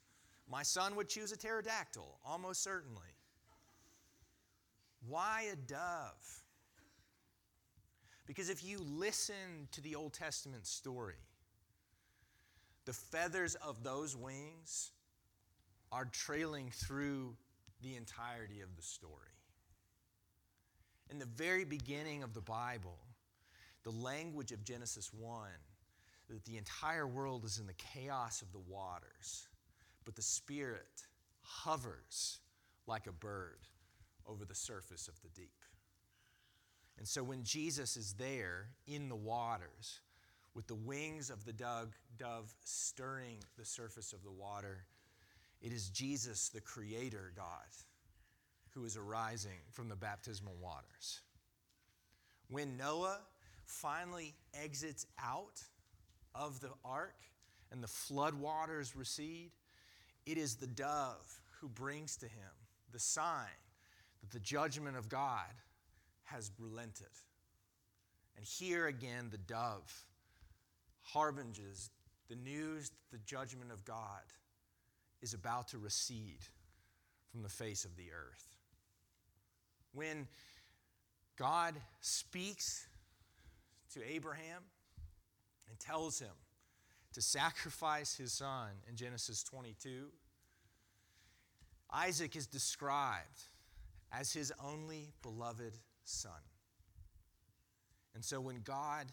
My 0.48 0.62
son 0.62 0.94
would 0.96 1.08
choose 1.08 1.32
a 1.32 1.36
pterodactyl, 1.36 2.18
almost 2.24 2.62
certainly. 2.62 3.00
Why 5.08 5.46
a 5.52 5.56
dove? 5.56 6.42
Because 8.26 8.48
if 8.48 8.64
you 8.64 8.78
listen 8.78 9.68
to 9.72 9.80
the 9.80 9.94
Old 9.94 10.12
Testament 10.14 10.66
story, 10.66 11.16
the 12.84 12.92
feathers 12.92 13.54
of 13.56 13.82
those 13.82 14.16
wings 14.16 14.92
are 15.92 16.06
trailing 16.06 16.70
through 16.70 17.36
the 17.82 17.96
entirety 17.96 18.60
of 18.60 18.76
the 18.76 18.82
story. 18.82 19.33
In 21.14 21.20
the 21.20 21.26
very 21.26 21.64
beginning 21.64 22.24
of 22.24 22.34
the 22.34 22.40
Bible, 22.40 22.98
the 23.84 23.92
language 23.92 24.50
of 24.50 24.64
Genesis 24.64 25.12
1, 25.14 25.48
that 26.28 26.44
the 26.44 26.56
entire 26.56 27.06
world 27.06 27.44
is 27.44 27.60
in 27.60 27.68
the 27.68 27.74
chaos 27.74 28.42
of 28.42 28.50
the 28.50 28.58
waters, 28.58 29.46
but 30.04 30.16
the 30.16 30.22
Spirit 30.22 31.06
hovers 31.40 32.40
like 32.88 33.06
a 33.06 33.12
bird 33.12 33.60
over 34.26 34.44
the 34.44 34.56
surface 34.56 35.06
of 35.06 35.14
the 35.22 35.28
deep. 35.28 35.62
And 36.98 37.06
so 37.06 37.22
when 37.22 37.44
Jesus 37.44 37.96
is 37.96 38.14
there 38.14 38.70
in 38.88 39.08
the 39.08 39.14
waters, 39.14 40.00
with 40.52 40.66
the 40.66 40.74
wings 40.74 41.30
of 41.30 41.44
the 41.44 41.52
dove 41.52 41.94
stirring 42.64 43.36
the 43.56 43.64
surface 43.64 44.12
of 44.12 44.24
the 44.24 44.32
water, 44.32 44.78
it 45.62 45.70
is 45.70 45.90
Jesus, 45.90 46.48
the 46.48 46.60
Creator 46.60 47.34
God, 47.36 47.70
who 48.74 48.84
is 48.84 48.96
arising 48.96 49.60
from 49.70 49.88
the 49.88 49.96
baptismal 49.96 50.54
waters. 50.60 51.20
When 52.50 52.76
Noah 52.76 53.20
finally 53.64 54.34
exits 54.62 55.06
out 55.22 55.62
of 56.34 56.60
the 56.60 56.70
ark 56.84 57.16
and 57.70 57.82
the 57.82 57.88
flood 57.88 58.34
waters 58.34 58.96
recede, 58.96 59.52
it 60.26 60.38
is 60.38 60.56
the 60.56 60.66
dove 60.66 61.40
who 61.60 61.68
brings 61.68 62.16
to 62.18 62.26
him 62.26 62.50
the 62.92 62.98
sign 62.98 63.46
that 64.20 64.30
the 64.30 64.40
judgment 64.40 64.96
of 64.96 65.08
God 65.08 65.52
has 66.24 66.50
relented. 66.58 67.06
And 68.36 68.44
here 68.44 68.86
again, 68.86 69.28
the 69.30 69.38
dove 69.38 70.04
harbinges 71.02 71.90
the 72.28 72.36
news 72.36 72.90
that 72.90 73.18
the 73.18 73.24
judgment 73.24 73.70
of 73.70 73.84
God 73.84 74.22
is 75.22 75.34
about 75.34 75.68
to 75.68 75.78
recede 75.78 76.40
from 77.30 77.42
the 77.42 77.48
face 77.48 77.84
of 77.84 77.96
the 77.96 78.10
earth. 78.12 78.46
When 79.94 80.26
God 81.36 81.74
speaks 82.00 82.86
to 83.94 84.00
Abraham 84.04 84.62
and 85.68 85.78
tells 85.78 86.18
him 86.18 86.34
to 87.12 87.22
sacrifice 87.22 88.16
his 88.16 88.32
son 88.32 88.70
in 88.88 88.96
Genesis 88.96 89.44
22, 89.44 90.08
Isaac 91.92 92.34
is 92.34 92.46
described 92.48 93.42
as 94.12 94.32
his 94.32 94.52
only 94.62 95.12
beloved 95.22 95.78
son. 96.02 96.32
And 98.14 98.24
so 98.24 98.40
when 98.40 98.62
God 98.64 99.06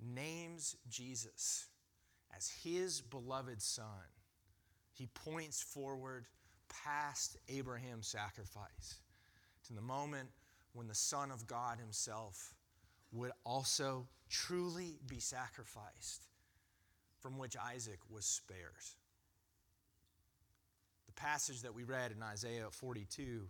names 0.00 0.76
Jesus 0.88 1.66
as 2.36 2.48
his 2.62 3.00
beloved 3.00 3.60
son, 3.60 3.86
he 4.92 5.06
points 5.06 5.60
forward 5.60 6.26
past 6.68 7.36
Abraham's 7.48 8.06
sacrifice 8.06 9.00
to 9.66 9.72
the 9.74 9.80
moment 9.80 10.28
when 10.72 10.88
the 10.88 10.94
Son 10.94 11.30
of 11.30 11.46
God 11.46 11.78
himself 11.78 12.54
would 13.12 13.32
also 13.44 14.06
truly 14.28 14.98
be 15.06 15.18
sacrificed, 15.18 16.28
from 17.18 17.38
which 17.38 17.56
Isaac 17.56 17.98
was 18.08 18.24
spared. 18.24 18.58
The 21.06 21.12
passage 21.12 21.62
that 21.62 21.74
we 21.74 21.84
read 21.84 22.12
in 22.12 22.22
Isaiah 22.22 22.68
42 22.70 23.48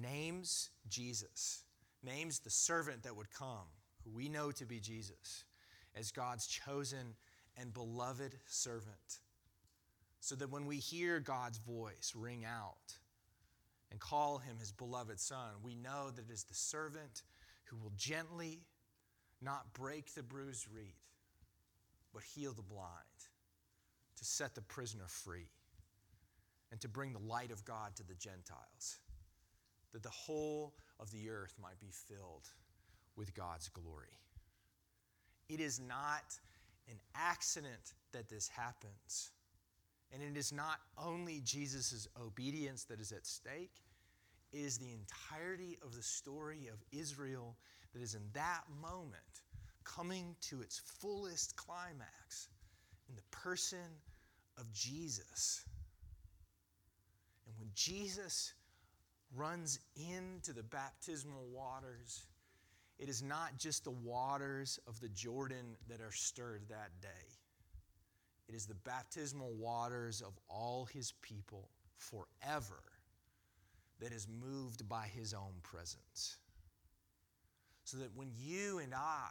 names 0.00 0.70
Jesus, 0.88 1.64
names 2.02 2.40
the 2.40 2.50
servant 2.50 3.02
that 3.02 3.16
would 3.16 3.30
come, 3.30 3.68
who 4.04 4.10
we 4.10 4.28
know 4.28 4.50
to 4.52 4.64
be 4.64 4.80
Jesus, 4.80 5.44
as 5.94 6.10
God's 6.10 6.46
chosen 6.46 7.14
and 7.56 7.74
beloved 7.74 8.34
servant. 8.46 9.20
So 10.20 10.34
that 10.36 10.50
when 10.50 10.66
we 10.66 10.76
hear 10.76 11.20
God's 11.20 11.58
voice 11.58 12.12
ring 12.16 12.44
out 12.44 12.98
and 13.90 14.00
call 14.00 14.38
him 14.38 14.58
his 14.58 14.72
beloved 14.72 15.18
son, 15.18 15.50
we 15.62 15.74
know 15.74 16.10
that 16.14 16.28
it 16.28 16.32
is 16.32 16.44
the 16.44 16.54
servant 16.54 17.22
who 17.64 17.76
will 17.76 17.92
gently 17.96 18.60
not 19.40 19.72
break 19.72 20.14
the 20.14 20.22
bruised 20.22 20.66
reed, 20.74 20.96
but 22.12 22.22
heal 22.22 22.52
the 22.52 22.62
blind, 22.62 22.90
to 24.16 24.24
set 24.24 24.54
the 24.54 24.62
prisoner 24.62 25.06
free, 25.06 25.48
and 26.70 26.80
to 26.80 26.88
bring 26.88 27.12
the 27.12 27.18
light 27.18 27.50
of 27.50 27.64
God 27.64 27.94
to 27.96 28.06
the 28.06 28.14
Gentiles, 28.14 28.98
that 29.92 30.02
the 30.02 30.08
whole 30.10 30.74
of 31.00 31.10
the 31.10 31.30
earth 31.30 31.54
might 31.62 31.78
be 31.80 31.90
filled 31.90 32.48
with 33.16 33.34
God's 33.34 33.68
glory. 33.68 34.18
It 35.48 35.60
is 35.60 35.80
not 35.80 36.38
an 36.90 36.98
accident 37.14 37.94
that 38.12 38.28
this 38.28 38.48
happens. 38.48 39.30
And 40.12 40.22
it 40.22 40.38
is 40.38 40.52
not 40.52 40.78
only 40.96 41.40
Jesus' 41.44 42.08
obedience 42.20 42.84
that 42.84 43.00
is 43.00 43.12
at 43.12 43.26
stake, 43.26 43.82
it 44.52 44.58
is 44.58 44.78
the 44.78 44.92
entirety 44.92 45.78
of 45.84 45.94
the 45.94 46.02
story 46.02 46.68
of 46.72 46.82
Israel 46.92 47.56
that 47.92 48.02
is 48.02 48.14
in 48.14 48.22
that 48.32 48.62
moment 48.80 49.22
coming 49.84 50.34
to 50.40 50.62
its 50.62 50.78
fullest 51.00 51.56
climax 51.56 52.48
in 53.08 53.14
the 53.14 53.22
person 53.30 53.78
of 54.58 54.70
Jesus. 54.72 55.64
And 57.46 57.54
when 57.58 57.70
Jesus 57.74 58.54
runs 59.34 59.78
into 59.96 60.52
the 60.52 60.62
baptismal 60.62 61.46
waters, 61.52 62.24
it 62.98 63.08
is 63.08 63.22
not 63.22 63.58
just 63.58 63.84
the 63.84 63.90
waters 63.90 64.78
of 64.86 65.00
the 65.00 65.08
Jordan 65.08 65.76
that 65.88 66.00
are 66.00 66.12
stirred 66.12 66.62
that 66.68 66.90
day. 67.00 67.37
It 68.48 68.54
is 68.54 68.66
the 68.66 68.74
baptismal 68.74 69.52
waters 69.52 70.22
of 70.22 70.32
all 70.48 70.86
his 70.86 71.12
people 71.20 71.68
forever 71.96 72.82
that 74.00 74.12
is 74.12 74.26
moved 74.28 74.88
by 74.88 75.06
his 75.06 75.34
own 75.34 75.54
presence. 75.62 76.36
So 77.84 77.98
that 77.98 78.14
when 78.14 78.30
you 78.36 78.78
and 78.78 78.94
I 78.94 79.28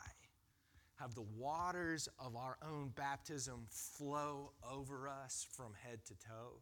have 0.99 1.15
the 1.15 1.25
waters 1.37 2.09
of 2.19 2.35
our 2.35 2.57
own 2.61 2.91
baptism 2.95 3.67
flow 3.69 4.51
over 4.69 5.07
us 5.07 5.47
from 5.51 5.73
head 5.83 5.99
to 6.05 6.13
toe, 6.15 6.61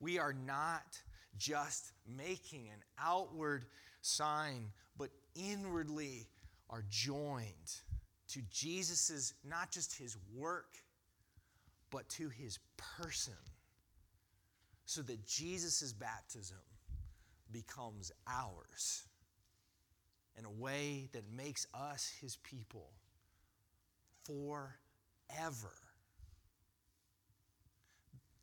we 0.00 0.18
are 0.18 0.32
not 0.32 1.00
just 1.38 1.92
making 2.06 2.68
an 2.68 2.82
outward 3.00 3.64
sign, 4.00 4.70
but 4.98 5.10
inwardly 5.34 6.26
are 6.68 6.84
joined 6.90 7.80
to 8.28 8.40
Jesus's, 8.50 9.34
not 9.44 9.70
just 9.70 9.96
his 9.96 10.16
work, 10.34 10.76
but 11.92 12.08
to 12.08 12.28
his 12.28 12.58
person. 12.76 13.34
So 14.84 15.02
that 15.02 15.24
Jesus' 15.24 15.92
baptism 15.92 16.58
becomes 17.52 18.10
ours 18.26 19.04
in 20.36 20.44
a 20.44 20.50
way 20.50 21.08
that 21.12 21.22
makes 21.34 21.66
us 21.72 22.12
his 22.20 22.36
people 22.36 22.90
forever. 24.24 25.72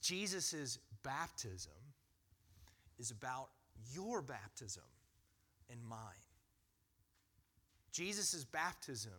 Jesus' 0.02 0.80
baptism 1.04 1.74
is 2.98 3.12
about 3.12 3.50
your 3.94 4.22
baptism 4.22 4.84
and 5.70 5.84
mine. 5.84 6.00
Jesus' 7.92 8.46
baptism 8.46 9.12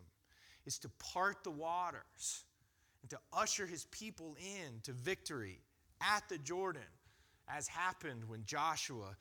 is 0.65 0.79
to 0.79 0.89
part 1.13 1.43
the 1.43 1.51
waters 1.51 2.45
to 3.11 3.19
usher 3.33 3.65
his 3.65 3.85
people 3.85 4.35
in 4.39 4.79
to 4.83 4.93
victory 4.93 5.59
at 6.01 6.23
the 6.29 6.37
Jordan, 6.37 6.81
as 7.47 7.67
happened 7.67 8.23
when 8.27 8.45
Joshua 8.45 9.15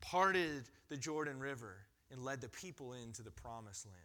parted 0.00 0.64
the 0.88 0.96
Jordan 0.96 1.40
River 1.40 1.76
and 2.12 2.24
led 2.24 2.40
the 2.40 2.48
people 2.48 2.92
into 2.92 3.22
the 3.22 3.32
promised 3.32 3.86
land. 3.86 3.98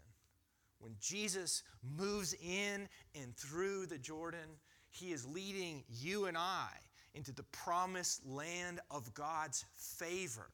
When 0.80 0.96
Jesus 1.00 1.62
moves 1.98 2.34
in 2.34 2.90
and 3.14 3.36
through 3.36 3.86
the 3.86 4.00
Jordan, 4.00 4.58
he 4.90 5.12
is 5.12 5.28
leading 5.28 5.84
you 5.88 6.26
and 6.26 6.36
I 6.36 6.70
into 7.14 7.32
the 7.32 7.44
promised 7.44 8.26
land 8.26 8.80
of 8.90 9.14
God's 9.14 9.64
favor, 9.76 10.50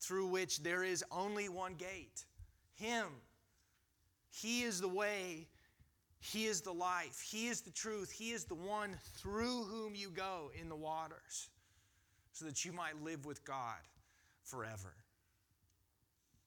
through 0.00 0.28
which 0.28 0.62
there 0.62 0.84
is 0.84 1.04
only 1.10 1.48
one 1.48 1.74
gate 1.74 2.24
Him. 2.76 3.06
He 4.30 4.62
is 4.62 4.80
the 4.80 4.88
way, 4.88 5.48
He 6.20 6.46
is 6.46 6.60
the 6.60 6.72
life, 6.72 7.20
He 7.20 7.48
is 7.48 7.60
the 7.60 7.70
truth, 7.70 8.10
He 8.10 8.30
is 8.32 8.44
the 8.44 8.54
one 8.54 8.96
through 9.16 9.64
whom 9.64 9.94
you 9.94 10.10
go 10.10 10.50
in 10.60 10.68
the 10.68 10.76
waters, 10.76 11.48
so 12.32 12.44
that 12.44 12.64
you 12.64 12.72
might 12.72 13.02
live 13.02 13.24
with 13.24 13.44
God 13.44 13.78
forever. 14.42 14.94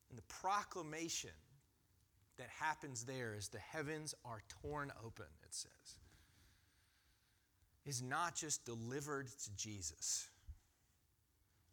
And 0.10 0.18
the 0.18 0.24
proclamation 0.24 1.32
that 2.38 2.50
happens 2.50 3.06
there 3.06 3.34
as 3.38 3.48
the 3.48 3.60
heavens 3.60 4.14
are 4.26 4.42
torn 4.62 4.92
open, 5.06 5.26
it 5.44 5.54
says, 5.54 5.96
is 7.86 8.02
not 8.02 8.36
just 8.36 8.66
delivered 8.66 9.28
to 9.28 9.56
Jesus, 9.56 10.28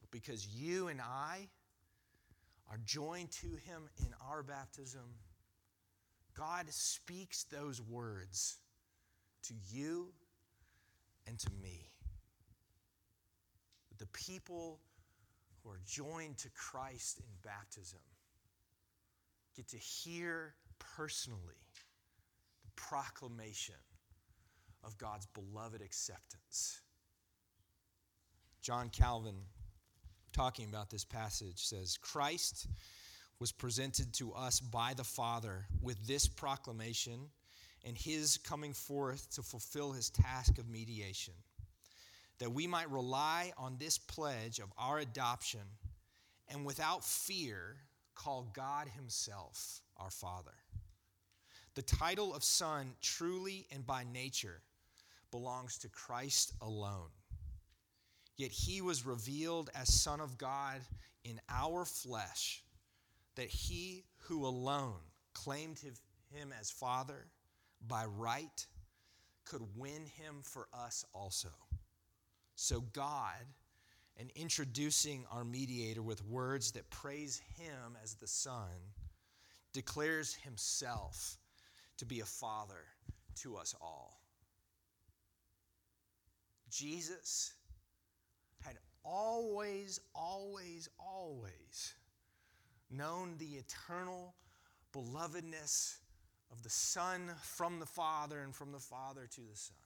but 0.00 0.10
because 0.10 0.46
you 0.46 0.88
and 0.88 1.00
I 1.00 1.48
are 2.70 2.78
joined 2.84 3.30
to 3.32 3.48
him 3.48 3.88
in 3.98 4.14
our 4.28 4.42
baptism, 4.42 5.02
God 6.38 6.66
speaks 6.68 7.44
those 7.44 7.82
words 7.82 8.58
to 9.42 9.54
you 9.72 10.12
and 11.26 11.36
to 11.36 11.50
me. 11.60 11.90
The 13.98 14.06
people 14.06 14.78
who 15.62 15.70
are 15.70 15.80
joined 15.84 16.38
to 16.38 16.48
Christ 16.50 17.18
in 17.18 17.26
baptism 17.42 17.98
get 19.56 19.66
to 19.68 19.78
hear 19.78 20.54
personally 20.78 21.40
the 22.62 22.70
proclamation 22.76 23.74
of 24.84 24.96
God's 24.96 25.26
beloved 25.26 25.82
acceptance. 25.82 26.80
John 28.62 28.90
Calvin, 28.90 29.40
talking 30.32 30.68
about 30.68 30.88
this 30.88 31.04
passage, 31.04 31.66
says 31.66 31.98
Christ 32.00 32.68
was 33.40 33.52
presented 33.52 34.12
to 34.14 34.32
us 34.32 34.60
by 34.60 34.94
the 34.94 35.04
Father 35.04 35.66
with 35.80 36.06
this 36.06 36.26
proclamation 36.26 37.28
and 37.84 37.96
his 37.96 38.38
coming 38.38 38.72
forth 38.72 39.30
to 39.30 39.42
fulfill 39.42 39.92
his 39.92 40.10
task 40.10 40.58
of 40.58 40.68
mediation, 40.68 41.34
that 42.38 42.52
we 42.52 42.66
might 42.66 42.90
rely 42.90 43.52
on 43.56 43.76
this 43.78 43.98
pledge 43.98 44.58
of 44.58 44.72
our 44.76 44.98
adoption 44.98 45.60
and 46.48 46.64
without 46.64 47.04
fear 47.04 47.76
call 48.14 48.50
God 48.52 48.88
Himself 48.88 49.80
our 49.96 50.10
Father. 50.10 50.54
The 51.74 51.82
title 51.82 52.34
of 52.34 52.42
Son, 52.42 52.94
truly 53.00 53.66
and 53.72 53.86
by 53.86 54.04
nature, 54.12 54.60
belongs 55.30 55.78
to 55.78 55.88
Christ 55.88 56.52
alone. 56.60 57.10
Yet 58.36 58.50
He 58.50 58.80
was 58.80 59.06
revealed 59.06 59.70
as 59.74 59.92
Son 59.92 60.20
of 60.20 60.36
God 60.36 60.80
in 61.24 61.40
our 61.48 61.84
flesh, 61.84 62.64
that 63.38 63.48
He 63.48 64.04
who 64.24 64.44
alone 64.44 64.98
claimed 65.32 65.78
Him 65.78 66.52
as 66.60 66.72
Father 66.72 67.28
by 67.86 68.04
right 68.04 68.66
could 69.44 69.62
win 69.76 70.04
Him 70.16 70.40
for 70.42 70.66
us 70.74 71.04
also. 71.14 71.48
So 72.56 72.80
God, 72.92 73.36
in 74.16 74.28
introducing 74.34 75.24
our 75.30 75.44
mediator 75.44 76.02
with 76.02 76.24
words 76.24 76.72
that 76.72 76.90
praise 76.90 77.40
him 77.56 77.96
as 78.02 78.14
the 78.14 78.26
Son, 78.26 78.74
declares 79.72 80.34
himself 80.34 81.38
to 81.98 82.04
be 82.04 82.18
a 82.18 82.24
father 82.24 82.82
to 83.36 83.56
us 83.56 83.76
all. 83.80 84.20
Jesus 86.68 87.52
had 88.64 88.74
always, 89.04 90.00
always, 90.12 90.88
always 90.98 91.94
known 92.90 93.36
the 93.38 93.56
eternal 93.56 94.34
belovedness 94.94 95.96
of 96.50 96.62
the 96.62 96.70
Son 96.70 97.32
from 97.42 97.78
the 97.80 97.86
Father 97.86 98.40
and 98.40 98.54
from 98.54 98.72
the 98.72 98.78
Father 98.78 99.28
to 99.30 99.40
the 99.40 99.56
Son. 99.56 99.76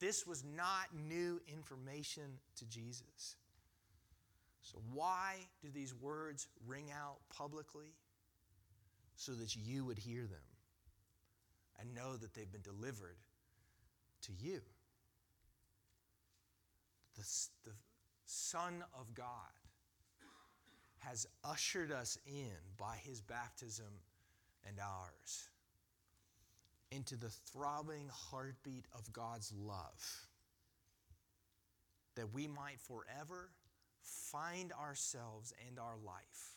This 0.00 0.26
was 0.26 0.44
not 0.44 0.86
new 1.08 1.40
information 1.48 2.38
to 2.56 2.64
Jesus. 2.66 3.36
So, 4.60 4.78
why 4.92 5.34
do 5.62 5.68
these 5.72 5.94
words 5.94 6.46
ring 6.66 6.90
out 6.92 7.18
publicly? 7.34 7.94
So 9.16 9.32
that 9.32 9.56
you 9.56 9.84
would 9.84 9.98
hear 9.98 10.22
them 10.22 10.38
and 11.80 11.92
know 11.92 12.16
that 12.16 12.34
they've 12.34 12.50
been 12.50 12.62
delivered 12.62 13.16
to 14.22 14.32
you. 14.32 14.60
The, 17.16 17.24
the 17.64 17.76
Son 18.26 18.84
of 18.98 19.12
God 19.14 19.26
has 21.08 21.26
ushered 21.42 21.90
us 21.90 22.18
in 22.26 22.52
by 22.76 22.96
his 23.02 23.20
baptism 23.20 23.92
and 24.66 24.76
ours 24.78 25.48
into 26.90 27.16
the 27.16 27.28
throbbing 27.28 28.08
heartbeat 28.10 28.86
of 28.94 29.12
God's 29.12 29.52
love, 29.52 30.26
that 32.14 32.32
we 32.32 32.46
might 32.46 32.80
forever 32.80 33.50
find 34.02 34.72
ourselves 34.72 35.52
and 35.66 35.78
our 35.78 35.96
life 36.04 36.56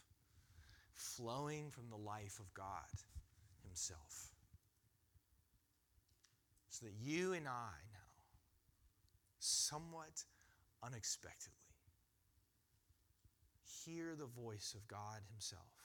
flowing 0.93 1.69
from 1.71 1.89
the 1.89 1.97
life 1.97 2.39
of 2.39 2.53
God 2.53 2.67
Himself. 3.63 4.33
So 6.69 6.85
that 6.85 6.93
you 7.01 7.33
and 7.33 7.47
I 7.47 7.73
now, 7.93 7.99
somewhat 9.39 10.23
unexpectedly, 10.83 11.60
hear 13.85 14.15
the 14.15 14.25
voice 14.25 14.75
of 14.75 14.87
God 14.87 15.19
Himself 15.31 15.81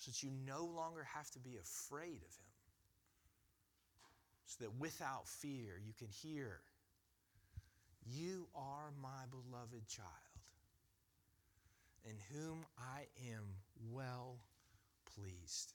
so 0.00 0.10
that 0.10 0.22
you 0.22 0.30
no 0.46 0.64
longer 0.64 1.06
have 1.14 1.30
to 1.32 1.38
be 1.38 1.58
afraid 1.58 2.16
of 2.26 2.34
him. 2.34 2.50
So 4.46 4.64
that 4.64 4.80
without 4.80 5.28
fear 5.28 5.78
you 5.86 5.92
can 5.98 6.08
hear, 6.08 6.60
You 8.10 8.46
are 8.54 8.90
my 9.00 9.26
beloved 9.30 9.86
child, 9.86 10.08
in 12.04 12.16
whom 12.32 12.64
I 12.78 13.02
am 13.30 13.44
well 13.92 14.38
pleased. 15.14 15.74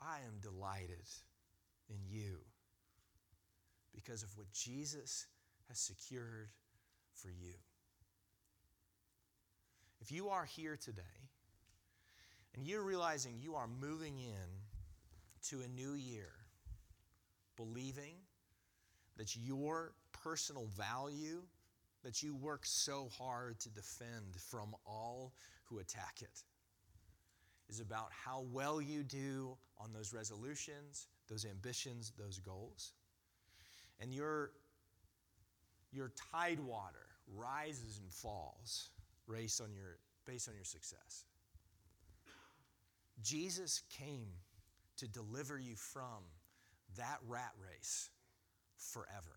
I 0.00 0.18
am 0.26 0.38
delighted 0.40 1.08
in 1.88 1.98
you 2.08 2.38
because 3.92 4.22
of 4.22 4.34
what 4.38 4.50
Jesus 4.52 5.26
has 5.68 5.78
secured 5.78 6.50
for 7.14 7.30
you. 7.30 7.54
If 10.00 10.10
you 10.10 10.28
are 10.30 10.44
here 10.44 10.76
today, 10.76 11.02
and 12.54 12.66
you're 12.66 12.82
realizing 12.82 13.38
you 13.40 13.54
are 13.54 13.68
moving 13.68 14.18
in 14.18 14.48
to 15.48 15.60
a 15.60 15.68
new 15.68 15.92
year, 15.92 16.32
believing 17.56 18.14
that 19.16 19.36
your 19.36 19.92
personal 20.12 20.66
value 20.76 21.42
that 22.02 22.22
you 22.22 22.34
work 22.34 22.62
so 22.64 23.08
hard 23.18 23.58
to 23.60 23.68
defend 23.68 24.36
from 24.50 24.74
all 24.86 25.32
who 25.64 25.78
attack 25.78 26.22
it 26.22 26.42
is 27.68 27.80
about 27.80 28.08
how 28.10 28.44
well 28.52 28.80
you 28.80 29.02
do 29.02 29.56
on 29.78 29.92
those 29.92 30.12
resolutions, 30.12 31.06
those 31.28 31.44
ambitions, 31.44 32.12
those 32.18 32.38
goals. 32.38 32.92
And 34.00 34.14
your, 34.14 34.50
your 35.92 36.10
tide 36.32 36.58
water 36.58 37.06
rises 37.36 38.00
and 38.02 38.10
falls 38.10 38.88
based 39.28 39.60
on 39.60 39.72
your, 39.72 39.98
based 40.26 40.48
on 40.48 40.54
your 40.54 40.64
success. 40.64 41.24
Jesus 43.22 43.82
came 43.90 44.28
to 44.96 45.08
deliver 45.08 45.58
you 45.58 45.76
from 45.76 46.24
that 46.96 47.18
rat 47.26 47.52
race 47.58 48.10
forever. 48.76 49.36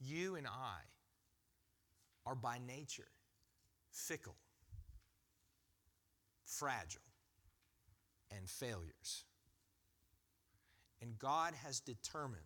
You 0.00 0.36
and 0.36 0.46
I 0.46 0.80
are 2.26 2.34
by 2.34 2.58
nature 2.66 3.08
fickle, 3.90 4.36
fragile, 6.44 7.00
and 8.36 8.48
failures. 8.48 9.24
And 11.00 11.18
God 11.18 11.54
has 11.64 11.80
determined 11.80 12.40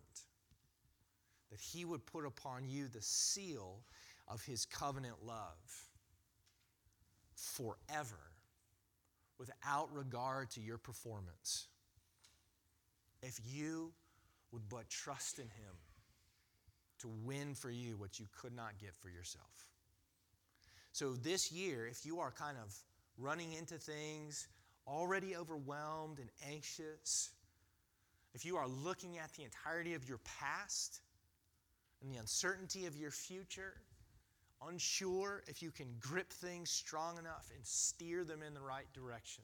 that 1.49 1.59
He 1.59 1.85
would 1.85 2.05
put 2.05 2.25
upon 2.25 2.69
you 2.69 2.87
the 2.87 3.01
seal 3.01 3.81
of 4.29 4.43
His 4.45 4.65
covenant 4.65 5.15
love 5.25 5.87
forever 7.35 8.19
without 9.37 9.93
regard 9.93 10.51
to 10.51 10.61
your 10.61 10.77
performance. 10.77 11.67
If 13.21 13.39
you 13.45 13.91
would 14.51 14.69
but 14.69 14.89
trust 14.89 15.39
in 15.39 15.45
Him 15.45 15.75
to 16.99 17.09
win 17.23 17.55
for 17.55 17.71
you 17.71 17.97
what 17.97 18.19
you 18.19 18.27
could 18.39 18.55
not 18.55 18.77
get 18.79 18.95
for 18.95 19.09
yourself. 19.09 19.67
So, 20.91 21.13
this 21.13 21.51
year, 21.51 21.87
if 21.87 22.05
you 22.05 22.19
are 22.19 22.31
kind 22.31 22.57
of 22.61 22.75
running 23.17 23.53
into 23.53 23.75
things, 23.75 24.47
already 24.87 25.35
overwhelmed 25.35 26.19
and 26.19 26.29
anxious, 26.51 27.29
if 28.33 28.45
you 28.45 28.57
are 28.57 28.67
looking 28.67 29.17
at 29.17 29.33
the 29.33 29.43
entirety 29.43 29.93
of 29.93 30.07
your 30.07 30.19
past 30.39 31.01
and 32.01 32.11
the 32.11 32.17
uncertainty 32.17 32.85
of 32.85 32.97
your 32.97 33.11
future, 33.11 33.73
unsure 34.67 35.43
if 35.47 35.61
you 35.61 35.71
can 35.71 35.87
grip 35.99 36.31
things 36.31 36.69
strong 36.69 37.17
enough 37.17 37.49
and 37.55 37.65
steer 37.65 38.23
them 38.23 38.41
in 38.45 38.53
the 38.53 38.61
right 38.61 38.91
direction. 38.93 39.43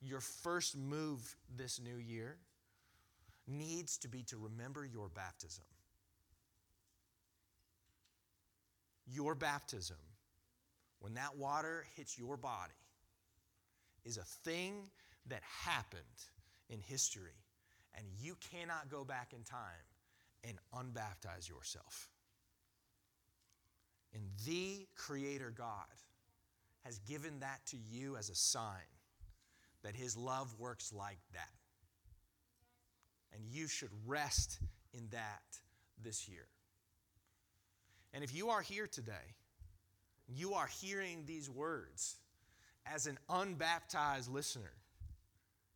Your 0.00 0.20
first 0.20 0.76
move 0.76 1.36
this 1.56 1.80
new 1.80 1.96
year 1.96 2.36
needs 3.46 3.98
to 3.98 4.08
be 4.08 4.22
to 4.24 4.36
remember 4.36 4.84
your 4.84 5.08
baptism. 5.08 5.64
Your 9.06 9.34
baptism 9.34 9.96
when 11.00 11.14
that 11.14 11.36
water 11.36 11.84
hits 11.96 12.18
your 12.18 12.36
body 12.36 12.72
is 14.04 14.16
a 14.16 14.24
thing 14.44 14.90
that 15.26 15.42
happened 15.42 16.02
in 16.70 16.80
history, 16.80 17.36
and 17.94 18.04
you 18.20 18.36
cannot 18.52 18.90
go 18.90 19.04
back 19.04 19.32
in 19.32 19.42
time 19.42 19.58
and 20.44 20.58
unbaptize 20.74 21.48
yourself. 21.48 22.08
And 24.14 24.22
the 24.46 24.86
Creator 24.96 25.52
God 25.56 25.86
has 26.84 26.98
given 27.00 27.40
that 27.40 27.60
to 27.66 27.76
you 27.76 28.16
as 28.16 28.30
a 28.30 28.34
sign 28.34 28.88
that 29.82 29.94
His 29.94 30.16
love 30.16 30.54
works 30.58 30.92
like 30.92 31.18
that. 31.32 31.48
And 33.34 33.44
you 33.46 33.68
should 33.68 33.90
rest 34.06 34.58
in 34.94 35.08
that 35.10 35.42
this 36.02 36.28
year. 36.28 36.46
And 38.14 38.24
if 38.24 38.34
you 38.34 38.48
are 38.48 38.62
here 38.62 38.86
today, 38.86 39.34
you 40.26 40.54
are 40.54 40.66
hearing 40.66 41.24
these 41.26 41.48
words 41.48 42.16
as 42.86 43.06
an 43.06 43.18
unbaptized 43.28 44.30
listener. 44.30 44.72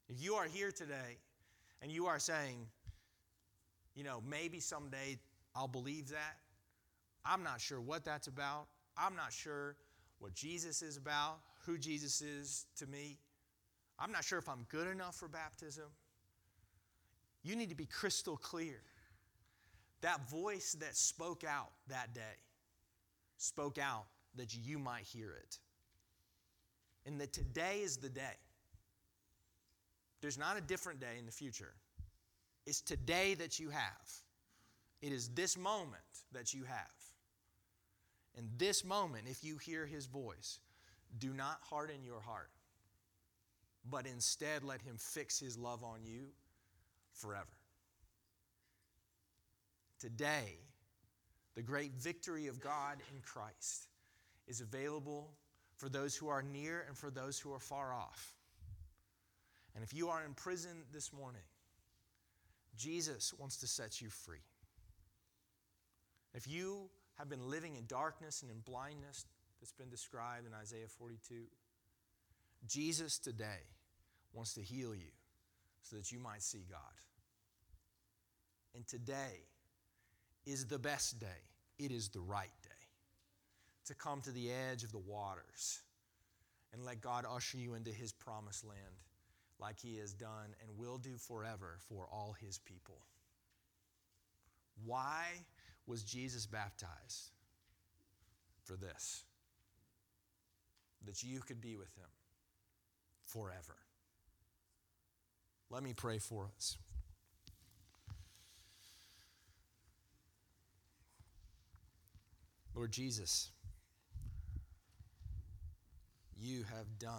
If 0.09 0.23
you 0.23 0.35
are 0.35 0.47
here 0.47 0.73
today 0.73 1.19
and 1.81 1.91
you 1.91 2.07
are 2.07 2.19
saying, 2.19 2.67
you 3.95 4.05
know, 4.05 4.23
maybe 4.27 4.61
someday 4.61 5.19
I'll 5.55 5.69
believe 5.69 6.09
that, 6.09 6.37
I'm 7.25 7.43
not 7.43 7.61
sure 7.61 7.81
what 7.81 8.05
that's 8.05 8.27
about. 8.27 8.67
I'm 8.97 9.17
not 9.17 9.33
sure 9.33 9.77
what 10.19 10.35
Jesus 10.35 10.83
is 10.83 10.97
about, 10.97 11.39
who 11.67 11.79
Jesus 11.79 12.21
is 12.21 12.67
to 12.77 12.87
me. 12.87 13.19
I'm 13.99 14.13
not 14.13 14.25
sure 14.25 14.39
if 14.39 14.49
I'm 14.49 14.67
good 14.69 14.89
enough 14.89 15.17
for 15.17 15.29
baptism. 15.29 15.85
You 17.43 17.57
need 17.57 17.69
to 17.71 17.75
be 17.75 17.87
crystal 17.87 18.37
clear. 18.37 18.81
That 20.01 20.29
voice 20.29 20.77
that 20.81 20.97
spoke 20.97 21.45
out 21.45 21.71
that 21.89 22.15
day 22.15 22.21
spoke 23.37 23.79
out 23.79 24.05
that 24.37 24.55
you 24.55 24.79
might 24.79 25.05
hear 25.05 25.33
it. 25.33 25.59
And 27.07 27.21
that 27.21 27.33
today 27.33 27.81
is 27.83 27.97
the 27.97 28.09
day. 28.09 28.39
There's 30.21 30.39
not 30.39 30.57
a 30.57 30.61
different 30.61 31.01
day 31.01 31.19
in 31.19 31.27
the 31.27 31.33
future. 31.33 31.75
It's 32.65 32.81
today 32.81 33.35
that 33.35 33.59
you 33.59 33.71
have. 33.71 34.11
It 35.01 35.13
is 35.13 35.29
this 35.31 35.59
moment 35.59 36.03
that 36.33 36.55
you 36.55 36.63
have. 36.65 37.02
In 38.37 38.49
this 38.57 38.85
moment, 38.85 39.25
if 39.29 39.45
you 39.45 39.59
hear 39.59 39.87
his 39.87 40.07
voice, 40.07 40.61
do 41.19 41.33
not 41.33 41.59
harden 41.69 42.05
your 42.05 42.21
heart, 42.21 42.51
but 43.89 44.07
instead 44.07 44.65
let 44.65 44.81
him 44.81 44.97
fix 44.97 45.39
his 45.39 45.59
love 45.59 45.85
on 45.85 46.05
you 46.05 46.29
forever. 47.13 47.47
Today, 49.99 50.57
the 51.55 51.63
great 51.63 51.93
victory 51.93 52.47
of 52.47 52.61
God 52.61 52.99
in 53.15 53.21
Christ 53.21 53.89
is 54.49 54.61
available 54.61 55.31
for 55.77 55.89
those 55.89 56.17
who 56.17 56.29
are 56.29 56.43
near 56.43 56.85
and 56.89 56.97
for 56.97 57.11
those 57.11 57.39
who 57.39 57.53
are 57.53 57.61
far 57.61 57.93
off. 57.93 58.35
And 59.75 59.85
if 59.85 59.93
you 59.95 60.09
are 60.09 60.25
in 60.25 60.35
prison 60.35 60.85
this 60.93 61.13
morning, 61.13 61.43
Jesus 62.77 63.35
wants 63.39 63.59
to 63.59 63.67
set 63.67 64.01
you 64.01 64.09
free. 64.09 64.45
If 66.35 66.49
you 66.49 66.89
have 67.19 67.29
been 67.29 67.51
living 67.51 67.77
in 67.77 67.87
darkness 67.87 68.43
and 68.43 68.51
in 68.51 68.59
blindness 68.61 69.27
that's 69.61 69.73
been 69.73 69.91
described 69.91 70.47
in 70.47 70.53
Isaiah 70.55 70.89
42, 70.99 71.35
Jesus 72.67 73.19
today 73.19 73.67
wants 74.33 74.55
to 74.55 74.63
heal 74.63 74.95
you 74.95 75.13
so 75.83 75.97
that 75.97 76.11
you 76.11 76.19
might 76.19 76.43
see 76.43 76.65
God. 76.71 76.81
And 78.75 78.87
today 78.87 79.45
is 80.47 80.67
the 80.67 80.79
best 80.79 81.21
day, 81.21 81.27
it 81.79 81.93
is 81.93 82.09
the 82.09 82.21
right 82.21 82.51
day 82.63 82.69
to 83.87 83.95
come 83.95 84.21
to 84.23 84.31
the 84.31 84.51
edge 84.51 84.85
of 84.85 84.93
the 84.93 84.99
waters 84.99 85.81
and 86.73 86.85
let 86.85 87.01
God 87.01 87.25
usher 87.29 87.59
you 87.59 87.75
into 87.75 87.91
his 87.91 88.13
promised 88.13 88.65
land 88.65 88.81
like 89.61 89.79
he 89.79 89.99
has 89.99 90.13
done 90.13 90.55
and 90.61 90.79
will 90.79 90.99
do 90.99 91.17
forever 91.17 91.77
for 91.89 92.09
all 92.11 92.35
his 92.41 92.59
people. 92.59 92.99
Why 94.85 95.27
was 95.87 96.03
Jesus 96.03 96.47
baptized? 96.47 97.31
For 98.65 98.77
this 98.77 99.25
that 101.05 101.23
you 101.23 101.41
could 101.41 101.61
be 101.61 101.77
with 101.77 101.93
him 101.97 102.09
forever. 103.25 103.77
Let 105.69 105.83
me 105.83 105.95
pray 105.95 106.19
for 106.19 106.49
us. 106.57 106.77
Lord 112.75 112.93
Jesus, 112.93 113.51
you 116.39 116.65
have 116.75 116.99
done 116.99 117.13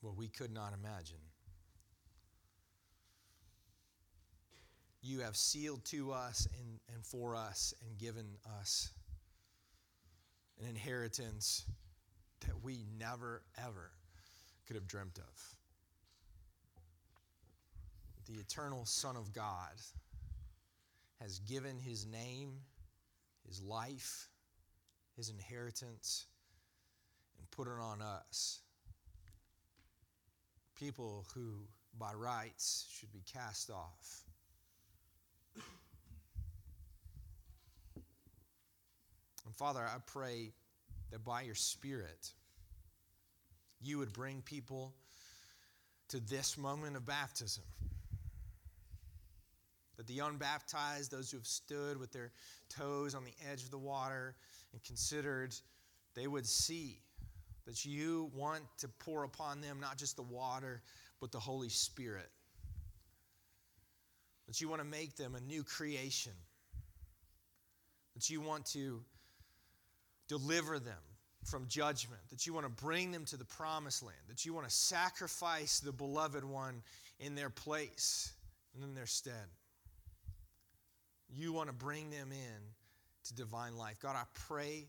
what 0.00 0.16
we 0.16 0.28
could 0.28 0.52
not 0.52 0.72
imagine. 0.72 1.29
You 5.02 5.20
have 5.20 5.36
sealed 5.36 5.84
to 5.86 6.12
us 6.12 6.46
and, 6.58 6.78
and 6.94 7.04
for 7.04 7.34
us 7.34 7.72
and 7.86 7.98
given 7.98 8.26
us 8.60 8.90
an 10.60 10.68
inheritance 10.68 11.64
that 12.46 12.62
we 12.62 12.84
never, 12.98 13.42
ever 13.58 13.90
could 14.66 14.76
have 14.76 14.86
dreamt 14.86 15.18
of. 15.18 15.54
The 18.26 18.38
eternal 18.38 18.84
Son 18.84 19.16
of 19.16 19.32
God 19.32 19.72
has 21.20 21.38
given 21.40 21.78
his 21.78 22.06
name, 22.06 22.52
his 23.46 23.62
life, 23.62 24.28
his 25.16 25.30
inheritance, 25.30 26.26
and 27.38 27.50
put 27.50 27.66
it 27.66 27.80
on 27.80 28.00
us. 28.02 28.60
People 30.78 31.26
who, 31.34 31.66
by 31.98 32.12
rights, 32.14 32.86
should 32.90 33.12
be 33.12 33.22
cast 33.30 33.70
off. 33.70 34.24
And 39.50 39.56
Father, 39.56 39.80
I 39.80 39.98
pray 40.06 40.52
that 41.10 41.24
by 41.24 41.42
your 41.42 41.56
Spirit, 41.56 42.30
you 43.82 43.98
would 43.98 44.12
bring 44.12 44.42
people 44.42 44.94
to 46.10 46.20
this 46.20 46.56
moment 46.56 46.94
of 46.94 47.04
baptism. 47.04 47.64
That 49.96 50.06
the 50.06 50.20
unbaptized, 50.20 51.10
those 51.10 51.32
who 51.32 51.38
have 51.38 51.48
stood 51.48 51.98
with 51.98 52.12
their 52.12 52.30
toes 52.68 53.16
on 53.16 53.24
the 53.24 53.34
edge 53.50 53.64
of 53.64 53.72
the 53.72 53.78
water 53.78 54.36
and 54.72 54.80
considered, 54.84 55.52
they 56.14 56.28
would 56.28 56.46
see 56.46 57.00
that 57.66 57.84
you 57.84 58.30
want 58.32 58.62
to 58.78 58.88
pour 59.00 59.24
upon 59.24 59.60
them 59.60 59.80
not 59.80 59.98
just 59.98 60.14
the 60.14 60.22
water, 60.22 60.80
but 61.20 61.32
the 61.32 61.40
Holy 61.40 61.70
Spirit. 61.70 62.30
That 64.46 64.60
you 64.60 64.68
want 64.68 64.80
to 64.80 64.86
make 64.86 65.16
them 65.16 65.34
a 65.34 65.40
new 65.40 65.64
creation. 65.64 66.34
That 68.14 68.30
you 68.30 68.40
want 68.40 68.64
to 68.66 69.02
deliver 70.30 70.78
them 70.78 70.94
from 71.44 71.66
judgment, 71.66 72.20
that 72.30 72.46
you 72.46 72.54
want 72.54 72.64
to 72.64 72.84
bring 72.84 73.10
them 73.10 73.24
to 73.24 73.36
the 73.36 73.44
promised 73.44 74.02
land, 74.04 74.18
that 74.28 74.46
you 74.46 74.54
want 74.54 74.68
to 74.68 74.72
sacrifice 74.72 75.80
the 75.80 75.90
beloved 75.90 76.44
one 76.44 76.82
in 77.18 77.34
their 77.34 77.50
place 77.50 78.32
and 78.74 78.84
in 78.84 78.94
their 78.94 79.06
stead. 79.06 79.48
You 81.28 81.52
want 81.52 81.68
to 81.68 81.74
bring 81.74 82.10
them 82.10 82.30
in 82.30 82.60
to 83.24 83.34
divine 83.34 83.76
life. 83.76 83.98
God, 84.00 84.14
I 84.14 84.22
pray 84.34 84.86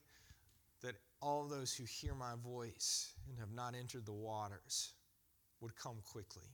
that 0.83 0.93
all 1.21 1.47
those 1.47 1.73
who 1.73 1.85
hear 1.85 2.13
my 2.13 2.33
voice 2.43 3.13
and 3.27 3.37
have 3.39 3.51
not 3.51 3.73
entered 3.73 4.05
the 4.05 4.11
waters 4.11 4.93
would 5.59 5.75
come 5.75 5.97
quickly. 6.03 6.49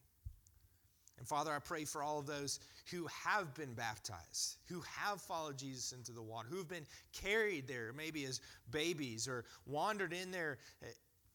And 1.18 1.28
Father, 1.28 1.52
I 1.52 1.60
pray 1.60 1.86
for 1.86 2.04
all 2.04 2.20
of 2.20 2.28
those 2.28 2.60
who 2.92 3.08
have 3.08 3.54
been 3.56 3.74
baptized, 3.74 4.58
who 4.68 4.82
have 4.82 5.20
followed 5.20 5.58
Jesus 5.58 5.92
into 5.92 6.12
the 6.12 6.22
water, 6.22 6.48
who 6.50 6.58
have 6.58 6.70
been 6.70 6.86
carried 7.12 7.68
there, 7.68 7.92
maybe 7.96 8.26
as 8.26 8.40
babies, 8.72 9.28
or 9.28 9.46
wandered 9.66 10.14
in 10.14 10.32
there 10.32 10.58
eh, 10.84 10.88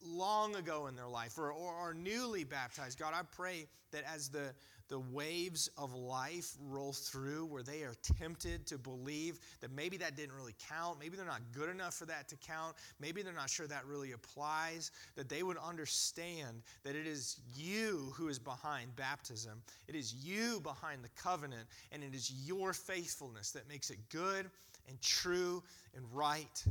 long 0.05 0.55
ago 0.55 0.87
in 0.87 0.95
their 0.95 1.07
life, 1.07 1.37
or, 1.37 1.51
or 1.51 1.73
are 1.73 1.93
newly 1.93 2.43
baptized. 2.43 2.97
God, 2.97 3.13
I 3.13 3.23
pray 3.35 3.67
that 3.91 4.03
as 4.11 4.29
the, 4.29 4.53
the 4.93 4.99
waves 4.99 5.71
of 5.75 5.95
life 5.95 6.53
roll 6.69 6.93
through 6.93 7.47
where 7.47 7.63
they 7.63 7.81
are 7.81 7.95
tempted 8.19 8.63
to 8.67 8.77
believe 8.77 9.39
that 9.59 9.71
maybe 9.71 9.97
that 9.97 10.15
didn't 10.15 10.35
really 10.35 10.53
count. 10.69 10.99
Maybe 10.99 11.17
they're 11.17 11.25
not 11.25 11.41
good 11.51 11.67
enough 11.67 11.95
for 11.95 12.05
that 12.05 12.29
to 12.29 12.35
count. 12.35 12.75
Maybe 12.99 13.23
they're 13.23 13.33
not 13.33 13.49
sure 13.49 13.65
that 13.65 13.87
really 13.87 14.11
applies. 14.11 14.91
That 15.15 15.29
they 15.29 15.41
would 15.41 15.57
understand 15.57 16.61
that 16.83 16.95
it 16.95 17.07
is 17.07 17.39
you 17.55 18.13
who 18.13 18.27
is 18.27 18.37
behind 18.37 18.95
baptism, 18.95 19.63
it 19.87 19.95
is 19.95 20.13
you 20.13 20.59
behind 20.59 21.03
the 21.03 21.09
covenant, 21.19 21.67
and 21.91 22.03
it 22.03 22.13
is 22.13 22.31
your 22.45 22.71
faithfulness 22.71 23.49
that 23.49 23.67
makes 23.67 23.89
it 23.89 23.97
good 24.09 24.47
and 24.87 25.01
true 25.01 25.63
and 25.95 26.05
right. 26.13 26.63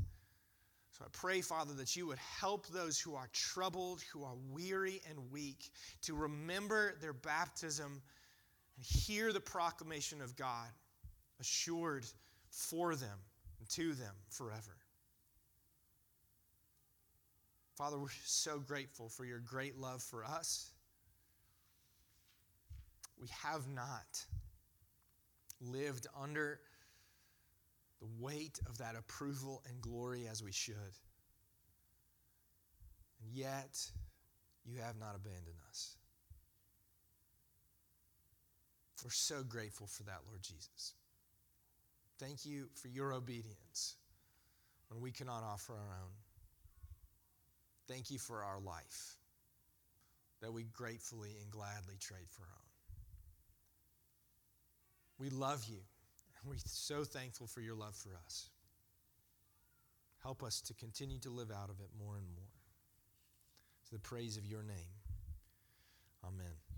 I 1.02 1.08
pray, 1.10 1.40
Father, 1.40 1.74
that 1.74 1.96
you 1.96 2.06
would 2.06 2.18
help 2.18 2.68
those 2.68 3.00
who 3.00 3.16
are 3.16 3.28
troubled, 3.32 4.02
who 4.12 4.22
are 4.22 4.36
weary 4.52 5.00
and 5.10 5.32
weak, 5.32 5.70
to 6.02 6.14
remember 6.14 6.94
their 7.00 7.12
baptism 7.12 8.00
and 8.76 8.84
hear 8.84 9.32
the 9.32 9.40
proclamation 9.40 10.20
of 10.20 10.36
God 10.36 10.68
assured 11.40 12.06
for 12.50 12.94
them 12.94 13.18
and 13.58 13.68
to 13.70 13.94
them 13.94 14.14
forever. 14.30 14.76
Father, 17.76 17.98
we're 17.98 18.08
so 18.24 18.58
grateful 18.60 19.08
for 19.08 19.24
your 19.24 19.40
great 19.40 19.76
love 19.76 20.02
for 20.02 20.24
us. 20.24 20.70
We 23.20 23.28
have 23.42 23.66
not 23.68 24.24
lived 25.60 26.06
under 26.20 26.60
the 28.02 28.08
weight 28.18 28.58
of 28.68 28.78
that 28.78 28.96
approval 28.96 29.62
and 29.68 29.80
glory 29.80 30.26
as 30.28 30.42
we 30.42 30.50
should. 30.50 30.74
And 33.22 33.32
yet, 33.32 33.78
you 34.64 34.80
have 34.80 34.98
not 34.98 35.14
abandoned 35.14 35.60
us. 35.68 35.96
We're 39.04 39.10
so 39.10 39.44
grateful 39.44 39.86
for 39.86 40.02
that, 40.04 40.18
Lord 40.28 40.42
Jesus. 40.42 40.94
Thank 42.18 42.44
you 42.44 42.68
for 42.74 42.88
your 42.88 43.12
obedience 43.12 43.96
when 44.88 45.00
we 45.00 45.12
cannot 45.12 45.44
offer 45.44 45.72
our 45.72 45.96
own. 46.02 46.12
Thank 47.88 48.10
you 48.10 48.18
for 48.18 48.42
our 48.42 48.60
life 48.60 49.16
that 50.40 50.52
we 50.52 50.64
gratefully 50.64 51.36
and 51.40 51.50
gladly 51.50 51.96
trade 52.00 52.28
for 52.30 52.42
our 52.42 52.48
own. 52.48 52.58
We 55.18 55.30
love 55.30 55.64
you, 55.68 55.78
we're 56.44 56.56
so 56.64 57.04
thankful 57.04 57.46
for 57.46 57.60
your 57.60 57.74
love 57.74 57.94
for 57.94 58.10
us. 58.24 58.50
Help 60.22 60.42
us 60.42 60.60
to 60.62 60.74
continue 60.74 61.18
to 61.18 61.30
live 61.30 61.50
out 61.50 61.68
of 61.68 61.80
it 61.80 61.90
more 61.98 62.16
and 62.16 62.26
more. 62.34 62.48
To 63.86 63.92
the 63.92 63.98
praise 63.98 64.36
of 64.36 64.46
your 64.46 64.62
name. 64.62 64.94
Amen. 66.24 66.71